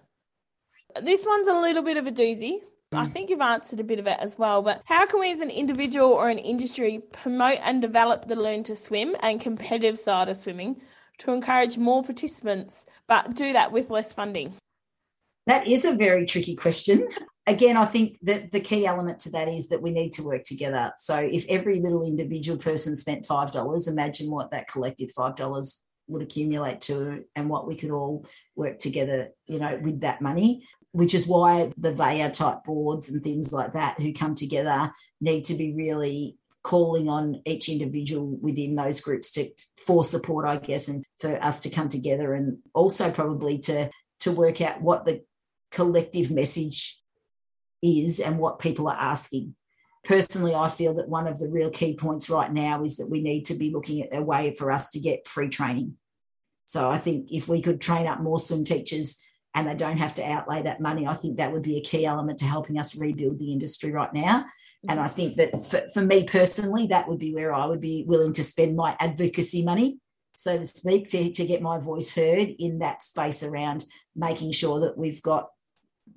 [1.02, 2.60] This one's a little bit of a doozy.
[2.94, 3.12] I mm.
[3.12, 5.50] think you've answered a bit of it as well, but how can we as an
[5.50, 10.36] individual or an industry promote and develop the learn to swim and competitive side of
[10.36, 10.82] swimming
[11.20, 14.56] to encourage more participants, but do that with less funding?
[15.48, 17.08] That is a very tricky question.
[17.48, 20.44] Again, I think that the key element to that is that we need to work
[20.44, 20.92] together.
[20.98, 26.82] So if every little individual person spent $5, imagine what that collective $5 would accumulate
[26.82, 30.68] to and what we could all work together, you know, with that money.
[30.94, 35.46] Which is why the VEA type boards and things like that who come together need
[35.46, 39.50] to be really calling on each individual within those groups to
[39.86, 43.90] for support, I guess, and for us to come together and also probably to
[44.22, 45.24] to work out what the
[45.72, 47.00] collective message
[47.82, 49.56] is and what people are asking.
[50.04, 53.22] Personally, I feel that one of the real key points right now is that we
[53.22, 55.98] need to be looking at a way for us to get free training.
[56.72, 59.22] So I think if we could train up more swim teachers
[59.54, 62.06] and they don't have to outlay that money, I think that would be a key
[62.06, 64.46] element to helping us rebuild the industry right now.
[64.88, 68.06] And I think that for, for me personally, that would be where I would be
[68.08, 70.00] willing to spend my advocacy money,
[70.38, 74.80] so to speak, to, to get my voice heard in that space around making sure
[74.80, 75.50] that we've got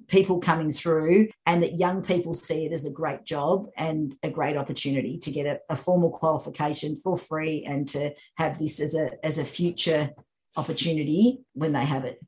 [0.06, 4.30] people coming through and that young people see it as a great job and a
[4.30, 8.94] great opportunity to get a, a, formal qualification for free and to have this as
[8.94, 10.10] a as a future
[10.56, 12.20] opportunity when they have it.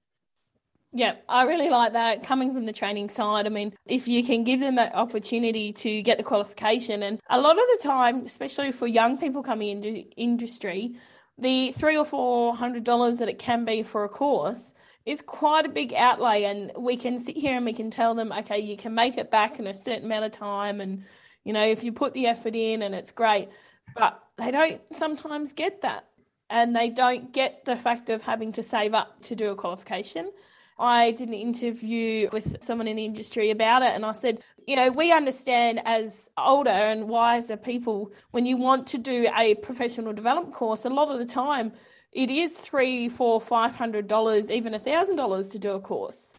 [0.93, 3.45] Yeah, I really like that coming from the training side.
[3.45, 7.39] I mean, if you can give them that opportunity to get the qualification, and a
[7.39, 10.97] lot of the time, especially for young people coming into industry,
[11.37, 15.67] the three or four hundred dollars that it can be for a course is quite
[15.67, 16.45] a big outlay.
[16.45, 19.31] And we can sit here and we can tell them, okay, you can make it
[19.31, 21.05] back in a certain amount of time, and
[21.45, 23.51] you know, if you put the effort in, and it's great.
[23.95, 26.07] But they don't sometimes get that
[26.51, 30.31] and they don't get the fact of having to save up to do a qualification.
[30.79, 34.77] I did an interview with someone in the industry about it, and I said, you
[34.77, 40.13] know, we understand as older and wiser people when you want to do a professional
[40.13, 41.73] development course, a lot of the time
[42.13, 46.33] it is three, four, five hundred dollars, even a thousand dollars to do a course.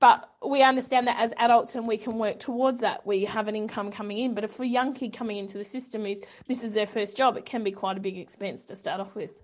[0.00, 3.06] But we understand that as adults and we can work towards that.
[3.06, 4.34] We have an income coming in.
[4.34, 7.36] But if a young kid coming into the system is this is their first job,
[7.36, 9.41] it can be quite a big expense to start off with.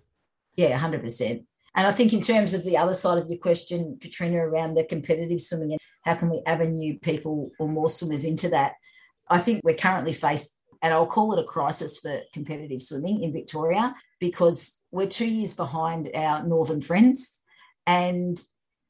[0.58, 1.44] Yeah, 100%.
[1.76, 4.82] And I think in terms of the other side of your question, Katrina, around the
[4.82, 8.72] competitive swimming and how can we avenue people or more swimmers into that,
[9.28, 13.32] I think we're currently faced, and I'll call it a crisis for competitive swimming in
[13.32, 17.40] Victoria because we're two years behind our northern friends
[17.86, 18.40] and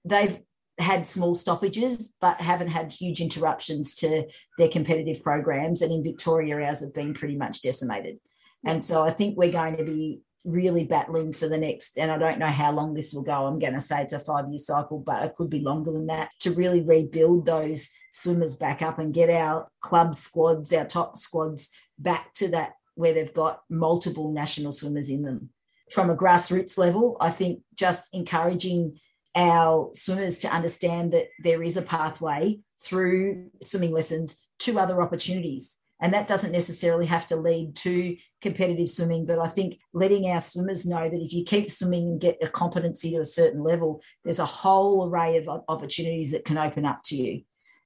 [0.06, 0.40] they've
[0.78, 5.82] had small stoppages, but haven't had huge interruptions to their competitive programs.
[5.82, 8.20] And in Victoria, ours have been pretty much decimated.
[8.64, 12.18] And so I think we're going to be really battling for the next, and I
[12.18, 13.46] don't know how long this will go.
[13.46, 16.06] I'm going to say it's a five year cycle, but it could be longer than
[16.06, 21.18] that to really rebuild those swimmers back up and get our club squads, our top
[21.18, 25.50] squads back to that where they've got multiple national swimmers in them.
[25.92, 28.98] From a grassroots level, I think just encouraging
[29.36, 35.80] our swimmers to understand that there is a pathway through swimming lessons to other opportunities.
[36.00, 39.26] And that doesn't necessarily have to lead to competitive swimming.
[39.26, 42.46] But I think letting our swimmers know that if you keep swimming and get a
[42.48, 47.00] competency to a certain level, there's a whole array of opportunities that can open up
[47.06, 47.42] to you.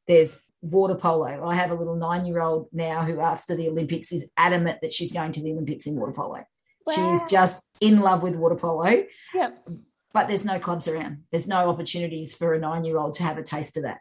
[0.06, 1.46] There's water polo.
[1.46, 4.92] I have a little nine year old now who, after the Olympics, is adamant that
[4.92, 6.44] she's going to the Olympics in water polo.
[6.86, 6.94] Wow.
[6.94, 9.04] She's just in love with water polo.
[9.34, 9.68] Yep.
[10.12, 11.22] But there's no clubs around.
[11.30, 14.00] There's no opportunities for a nine year old to have a taste of that.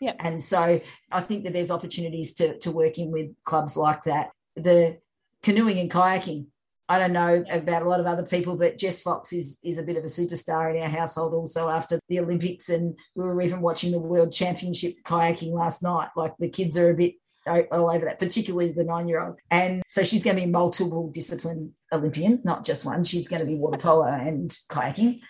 [0.00, 0.16] Yep.
[0.20, 0.80] And so
[1.12, 4.30] I think that there's opportunities to, to work in with clubs like that.
[4.56, 4.98] The
[5.42, 6.46] canoeing and kayaking.
[6.88, 9.84] I don't know about a lot of other people, but Jess Fox is is a
[9.84, 12.68] bit of a superstar in our household also after the Olympics.
[12.68, 16.08] And we were even watching the World Championship kayaking last night.
[16.16, 17.14] Like the kids are a bit
[17.46, 19.36] all over that, particularly the nine year old.
[19.50, 23.04] And so she's going to be multiple discipline Olympian, not just one.
[23.04, 25.20] She's going to be water polo and kayaking.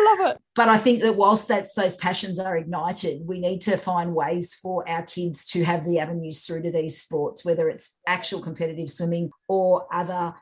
[0.00, 0.38] Love it.
[0.54, 4.54] But I think that whilst that's those passions are ignited, we need to find ways
[4.54, 8.88] for our kids to have the avenues through to these sports, whether it's actual competitive
[8.88, 10.34] swimming or other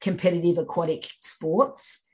[0.00, 2.08] competitive aquatic sports.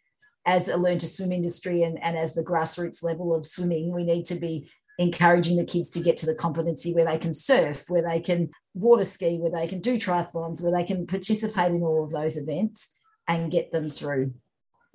[0.45, 4.05] As a learn to swim industry and, and as the grassroots level of swimming, we
[4.05, 4.69] need to be
[4.99, 8.51] encouraging the kids to get to the competency where they can surf, where they can
[8.75, 12.37] water ski, where they can do triathlons, where they can participate in all of those
[12.37, 14.35] events and get them through.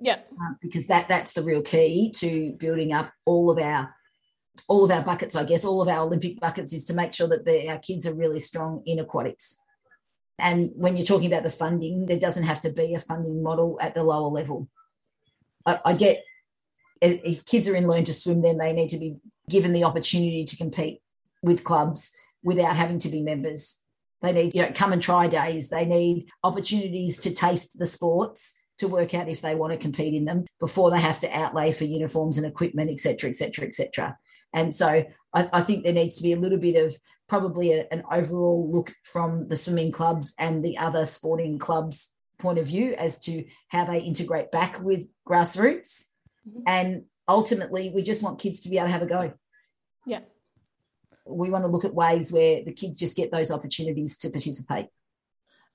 [0.00, 0.20] Yeah.
[0.40, 3.94] Um, because that that's the real key to building up all of our
[4.66, 7.28] all of our buckets, I guess, all of our Olympic buckets is to make sure
[7.28, 9.58] that the, our kids are really strong in aquatics.
[10.38, 13.78] And when you're talking about the funding, there doesn't have to be a funding model
[13.80, 14.68] at the lower level.
[15.66, 16.24] I, I get
[17.00, 19.16] if kids are in learn to swim, then they need to be
[19.48, 21.00] given the opportunity to compete
[21.42, 23.84] with clubs without having to be members.
[24.20, 25.70] They need, you know, come and try days.
[25.70, 30.14] They need opportunities to taste the sports to work out if they want to compete
[30.14, 34.16] in them before they have to outlay for uniforms and equipment, etc., etc., etc.
[34.52, 35.04] And so
[35.34, 36.96] I, I, think there needs to be a little bit of
[37.28, 42.58] probably a, an overall look from the swimming clubs and the other sporting clubs point
[42.58, 46.06] of view as to how they integrate back with grassroots.
[46.48, 46.62] Mm-hmm.
[46.66, 49.34] And ultimately, we just want kids to be able to have a go.
[50.06, 50.20] Yeah.
[51.26, 54.86] We want to look at ways where the kids just get those opportunities to participate.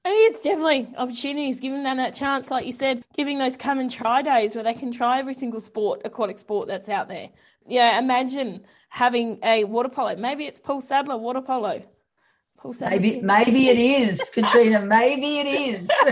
[0.06, 3.90] It is definitely opportunities, giving them that chance, like you said, giving those come and
[3.90, 7.30] try days where they can try every single sport, aquatic sport that's out there.
[7.66, 10.16] Yeah, imagine having a water polo.
[10.18, 11.84] Maybe it's Paul Sadler water polo.
[12.58, 13.00] Paul Sadler.
[13.00, 14.82] Maybe, maybe it is, Katrina.
[14.82, 15.90] Maybe it is.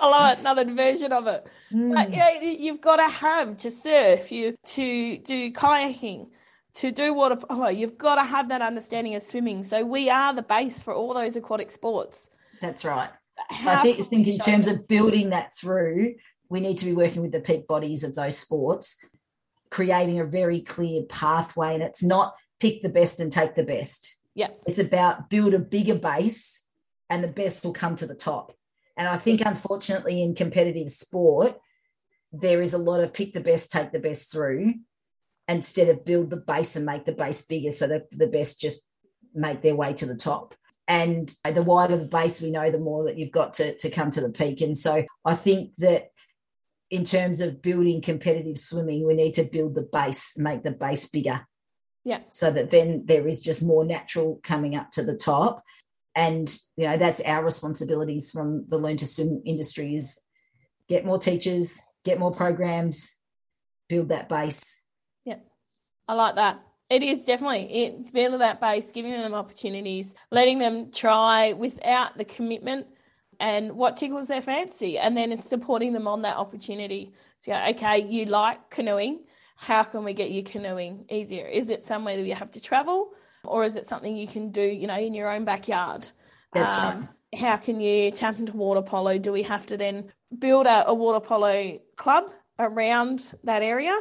[0.00, 1.46] I love it, another version of it.
[1.72, 1.94] Mm.
[1.94, 6.28] But you know, you've got to have to surf, you to do kayaking,
[6.74, 9.64] to do water polo, you've got to have that understanding of swimming.
[9.64, 12.30] So we are the base for all those aquatic sports.
[12.60, 13.10] That's right.
[13.62, 16.14] So I think, think in terms of building that through,
[16.48, 19.02] we need to be working with the peak bodies of those sports,
[19.70, 21.74] creating a very clear pathway.
[21.74, 24.16] And it's not pick the best and take the best.
[24.34, 24.48] Yeah.
[24.66, 26.66] It's about build a bigger base
[27.08, 28.52] and the best will come to the top.
[28.96, 31.56] And I think unfortunately in competitive sport,
[32.32, 34.74] there is a lot of pick the best, take the best through
[35.50, 38.88] instead of build the base and make the base bigger so that the best just
[39.34, 40.54] make their way to the top.
[40.86, 44.10] And the wider the base we know, the more that you've got to, to come
[44.12, 44.60] to the peak.
[44.60, 46.10] And so I think that
[46.90, 51.08] in terms of building competitive swimming, we need to build the base, make the base
[51.08, 51.46] bigger.
[52.04, 52.20] Yeah.
[52.30, 55.62] So that then there is just more natural coming up to the top.
[56.16, 60.20] And, you know, that's our responsibilities from the Learn to Swim industry is
[60.88, 63.16] get more teachers, get more programs,
[63.88, 64.86] build that base
[66.10, 66.60] I like that.
[66.88, 72.24] It is definitely it building that base, giving them opportunities, letting them try without the
[72.24, 72.88] commitment
[73.38, 77.12] and what tickles their fancy, and then it's supporting them on that opportunity.
[77.38, 79.20] So, okay, you like canoeing.
[79.54, 81.46] How can we get you canoeing easier?
[81.46, 83.10] Is it somewhere that you have to travel,
[83.44, 86.10] or is it something you can do, you know, in your own backyard?
[86.52, 87.40] That's um, right.
[87.40, 89.16] How can you tap into water polo?
[89.16, 92.24] Do we have to then build a, a water polo club
[92.58, 93.96] around that area?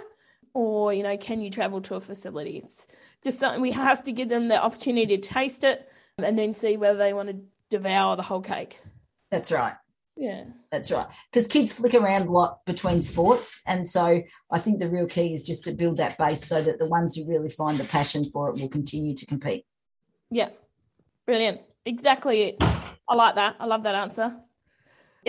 [0.53, 2.87] Or you know can you travel to a facility it's
[3.23, 6.77] just something we have to give them the opportunity to taste it and then see
[6.77, 7.39] whether they want to
[7.69, 8.81] devour the whole cake
[9.29, 9.75] that's right
[10.19, 10.43] Yeah.
[10.69, 11.07] That's right.
[11.31, 13.61] Because kids flick around a lot between sports.
[13.65, 14.21] And so
[14.51, 17.15] I think the real key is just to build that base so that the ones
[17.15, 19.65] who really find the passion for it will continue to compete.
[20.29, 20.49] Yeah.
[21.25, 21.61] Brilliant.
[21.85, 22.57] Exactly it.
[22.59, 23.55] I like that.
[23.61, 24.35] I love that answer.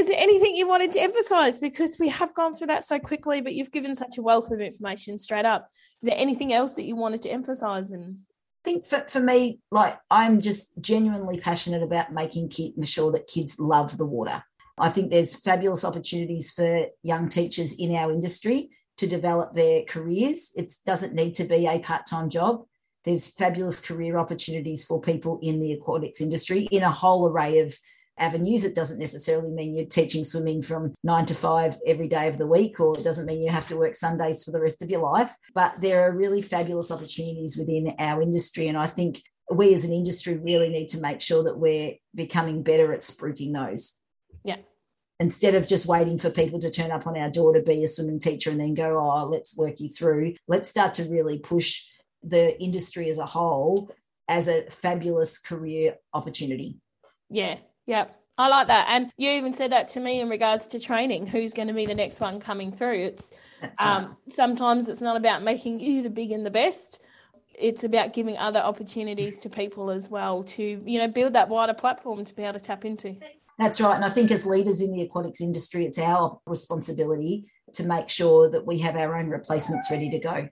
[0.01, 1.59] Is there anything you wanted to emphasize?
[1.59, 4.59] Because we have gone through that so quickly, but you've given such a wealth of
[4.59, 5.69] information straight up.
[6.03, 7.91] Is there anything else that you wanted to emphasize?
[7.91, 8.21] And
[8.65, 12.51] I think for, for me, like I'm just genuinely passionate about making
[12.85, 14.43] sure that kids love the water.
[14.79, 20.53] I think there's fabulous opportunities for young teachers in our industry to develop their careers.
[20.57, 22.65] It doesn't need to be a part time job.
[23.05, 27.75] There's fabulous career opportunities for people in the aquatics industry in a whole array of
[28.21, 28.65] avenues.
[28.65, 32.47] It doesn't necessarily mean you're teaching swimming from nine to five every day of the
[32.47, 35.03] week, or it doesn't mean you have to work Sundays for the rest of your
[35.03, 35.35] life.
[35.55, 38.69] But there are really fabulous opportunities within our industry.
[38.69, 42.63] And I think we as an industry really need to make sure that we're becoming
[42.63, 44.01] better at spruiking those.
[44.45, 44.59] Yeah.
[45.19, 47.89] Instead of just waiting for people to turn up on our door to be a
[47.89, 51.85] swimming teacher and then go, oh, let's work you through, let's start to really push
[52.23, 53.91] the industry as a whole
[54.31, 56.79] as a fabulous career opportunity.
[57.29, 57.57] Yeah,
[57.91, 58.05] yeah.
[58.39, 58.87] I like that.
[58.89, 61.27] And you even said that to me in regards to training.
[61.27, 63.05] Who's going to be the next one coming through?
[63.05, 63.33] It's
[63.81, 67.03] um, sometimes it's not about making you the big and the best.
[67.53, 71.75] It's about giving other opportunities to people as well to, you know, build that wider
[71.75, 73.17] platform to be able to tap into.
[73.59, 73.97] That's right.
[73.97, 78.49] And I think as leaders in the aquatics industry, it's our responsibility to make sure
[78.49, 80.49] that we have our own replacements ready to go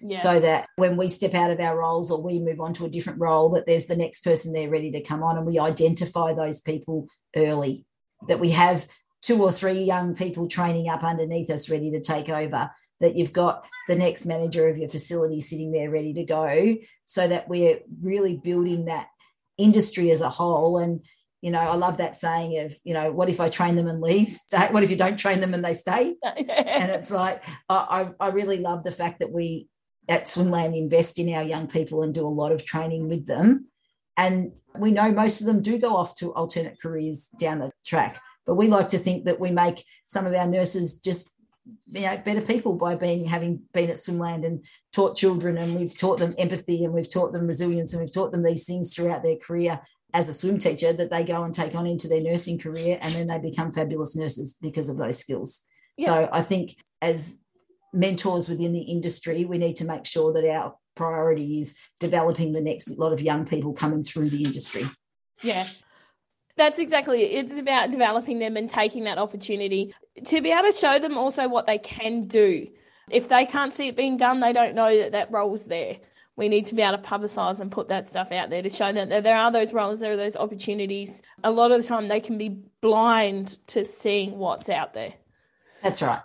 [0.00, 0.18] yeah.
[0.18, 2.90] so that when we step out of our roles or we move on to a
[2.90, 6.34] different role that there's the next person there ready to come on and we identify
[6.34, 7.84] those people early.
[8.28, 8.88] That we have
[9.22, 12.70] two or three young people training up underneath us ready to take over.
[13.00, 16.76] That you've got the next manager of your facility sitting there ready to go.
[17.04, 19.06] So that we're really building that
[19.56, 20.78] industry as a whole.
[20.78, 21.02] And
[21.40, 24.00] you know i love that saying of you know what if i train them and
[24.00, 24.36] leave?
[24.72, 26.16] What if you don't train them and they stay?
[26.24, 29.68] And it's like I, I really love the fact that we
[30.08, 33.66] at Swimland invest in our young people and do a lot of training with them.
[34.16, 38.20] And we know most of them do go off to alternate careers down the track.
[38.46, 41.34] But we like to think that we make some of our nurses just
[41.86, 45.96] you know better people by being having been at Swimland and taught children and we've
[45.96, 49.22] taught them empathy and we've taught them resilience and we've taught them these things throughout
[49.22, 49.80] their career
[50.14, 53.12] as a swim teacher that they go and take on into their nursing career and
[53.12, 55.68] then they become fabulous nurses because of those skills.
[55.98, 56.06] Yeah.
[56.06, 57.44] So I think as
[57.92, 62.60] mentors within the industry, we need to make sure that our priority is developing the
[62.60, 64.90] next lot of young people coming through the industry.
[65.42, 65.66] Yeah.
[66.56, 67.44] That's exactly it.
[67.44, 71.48] It's about developing them and taking that opportunity to be able to show them also
[71.48, 72.66] what they can do.
[73.10, 75.98] If they can't see it being done, they don't know that that role's there.
[76.34, 78.92] We need to be able to publicise and put that stuff out there to show
[78.92, 81.22] them that there are those roles, there are those opportunities.
[81.42, 85.14] A lot of the time, they can be blind to seeing what's out there.
[85.82, 86.20] That's right.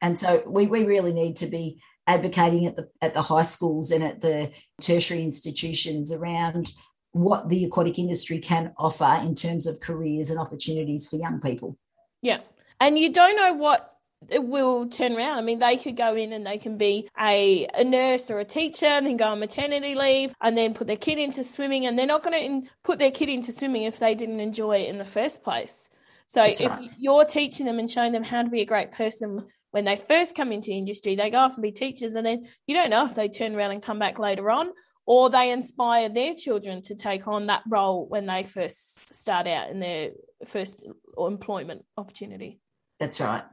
[0.00, 3.90] And so we, we really need to be advocating at the at the high schools
[3.90, 6.72] and at the tertiary institutions around
[7.12, 11.78] what the aquatic industry can offer in terms of careers and opportunities for young people.
[12.20, 12.40] Yeah.
[12.78, 13.96] And you don't know what
[14.28, 15.38] it will turn around.
[15.38, 18.44] I mean, they could go in and they can be a, a nurse or a
[18.44, 21.86] teacher and then go on maternity leave and then put their kid into swimming.
[21.86, 24.88] And they're not going to put their kid into swimming if they didn't enjoy it
[24.88, 25.88] in the first place.
[26.26, 26.90] So That's if right.
[26.98, 30.36] you're teaching them and showing them how to be a great person when they first
[30.36, 33.14] come into industry, they go off and be teachers, and then you don't know if
[33.14, 34.70] they turn around and come back later on,
[35.04, 39.70] or they inspire their children to take on that role when they first start out
[39.70, 40.10] in their
[40.46, 40.86] first
[41.18, 42.58] employment opportunity.
[42.98, 43.44] That's right.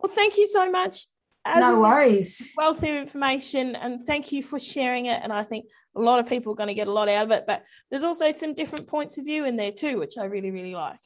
[0.00, 1.06] Well, thank you so much.
[1.44, 2.52] As no worries.
[2.56, 5.20] Wealth of information, and thank you for sharing it.
[5.22, 7.30] And I think a lot of people are going to get a lot out of
[7.32, 10.50] it, but there's also some different points of view in there too, which I really,
[10.50, 11.00] really like.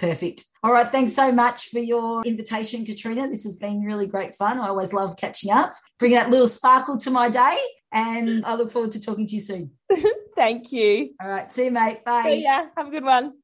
[0.00, 0.44] Perfect.
[0.62, 0.90] All right.
[0.90, 3.28] Thanks so much for your invitation, Katrina.
[3.28, 4.58] This has been really great fun.
[4.58, 7.58] I always love catching up, bring that little sparkle to my day.
[7.92, 9.72] And I look forward to talking to you soon.
[10.36, 11.10] Thank you.
[11.20, 11.52] All right.
[11.52, 12.02] See you, mate.
[12.04, 12.22] Bye.
[12.24, 12.66] See ya.
[12.76, 13.34] Have a good one.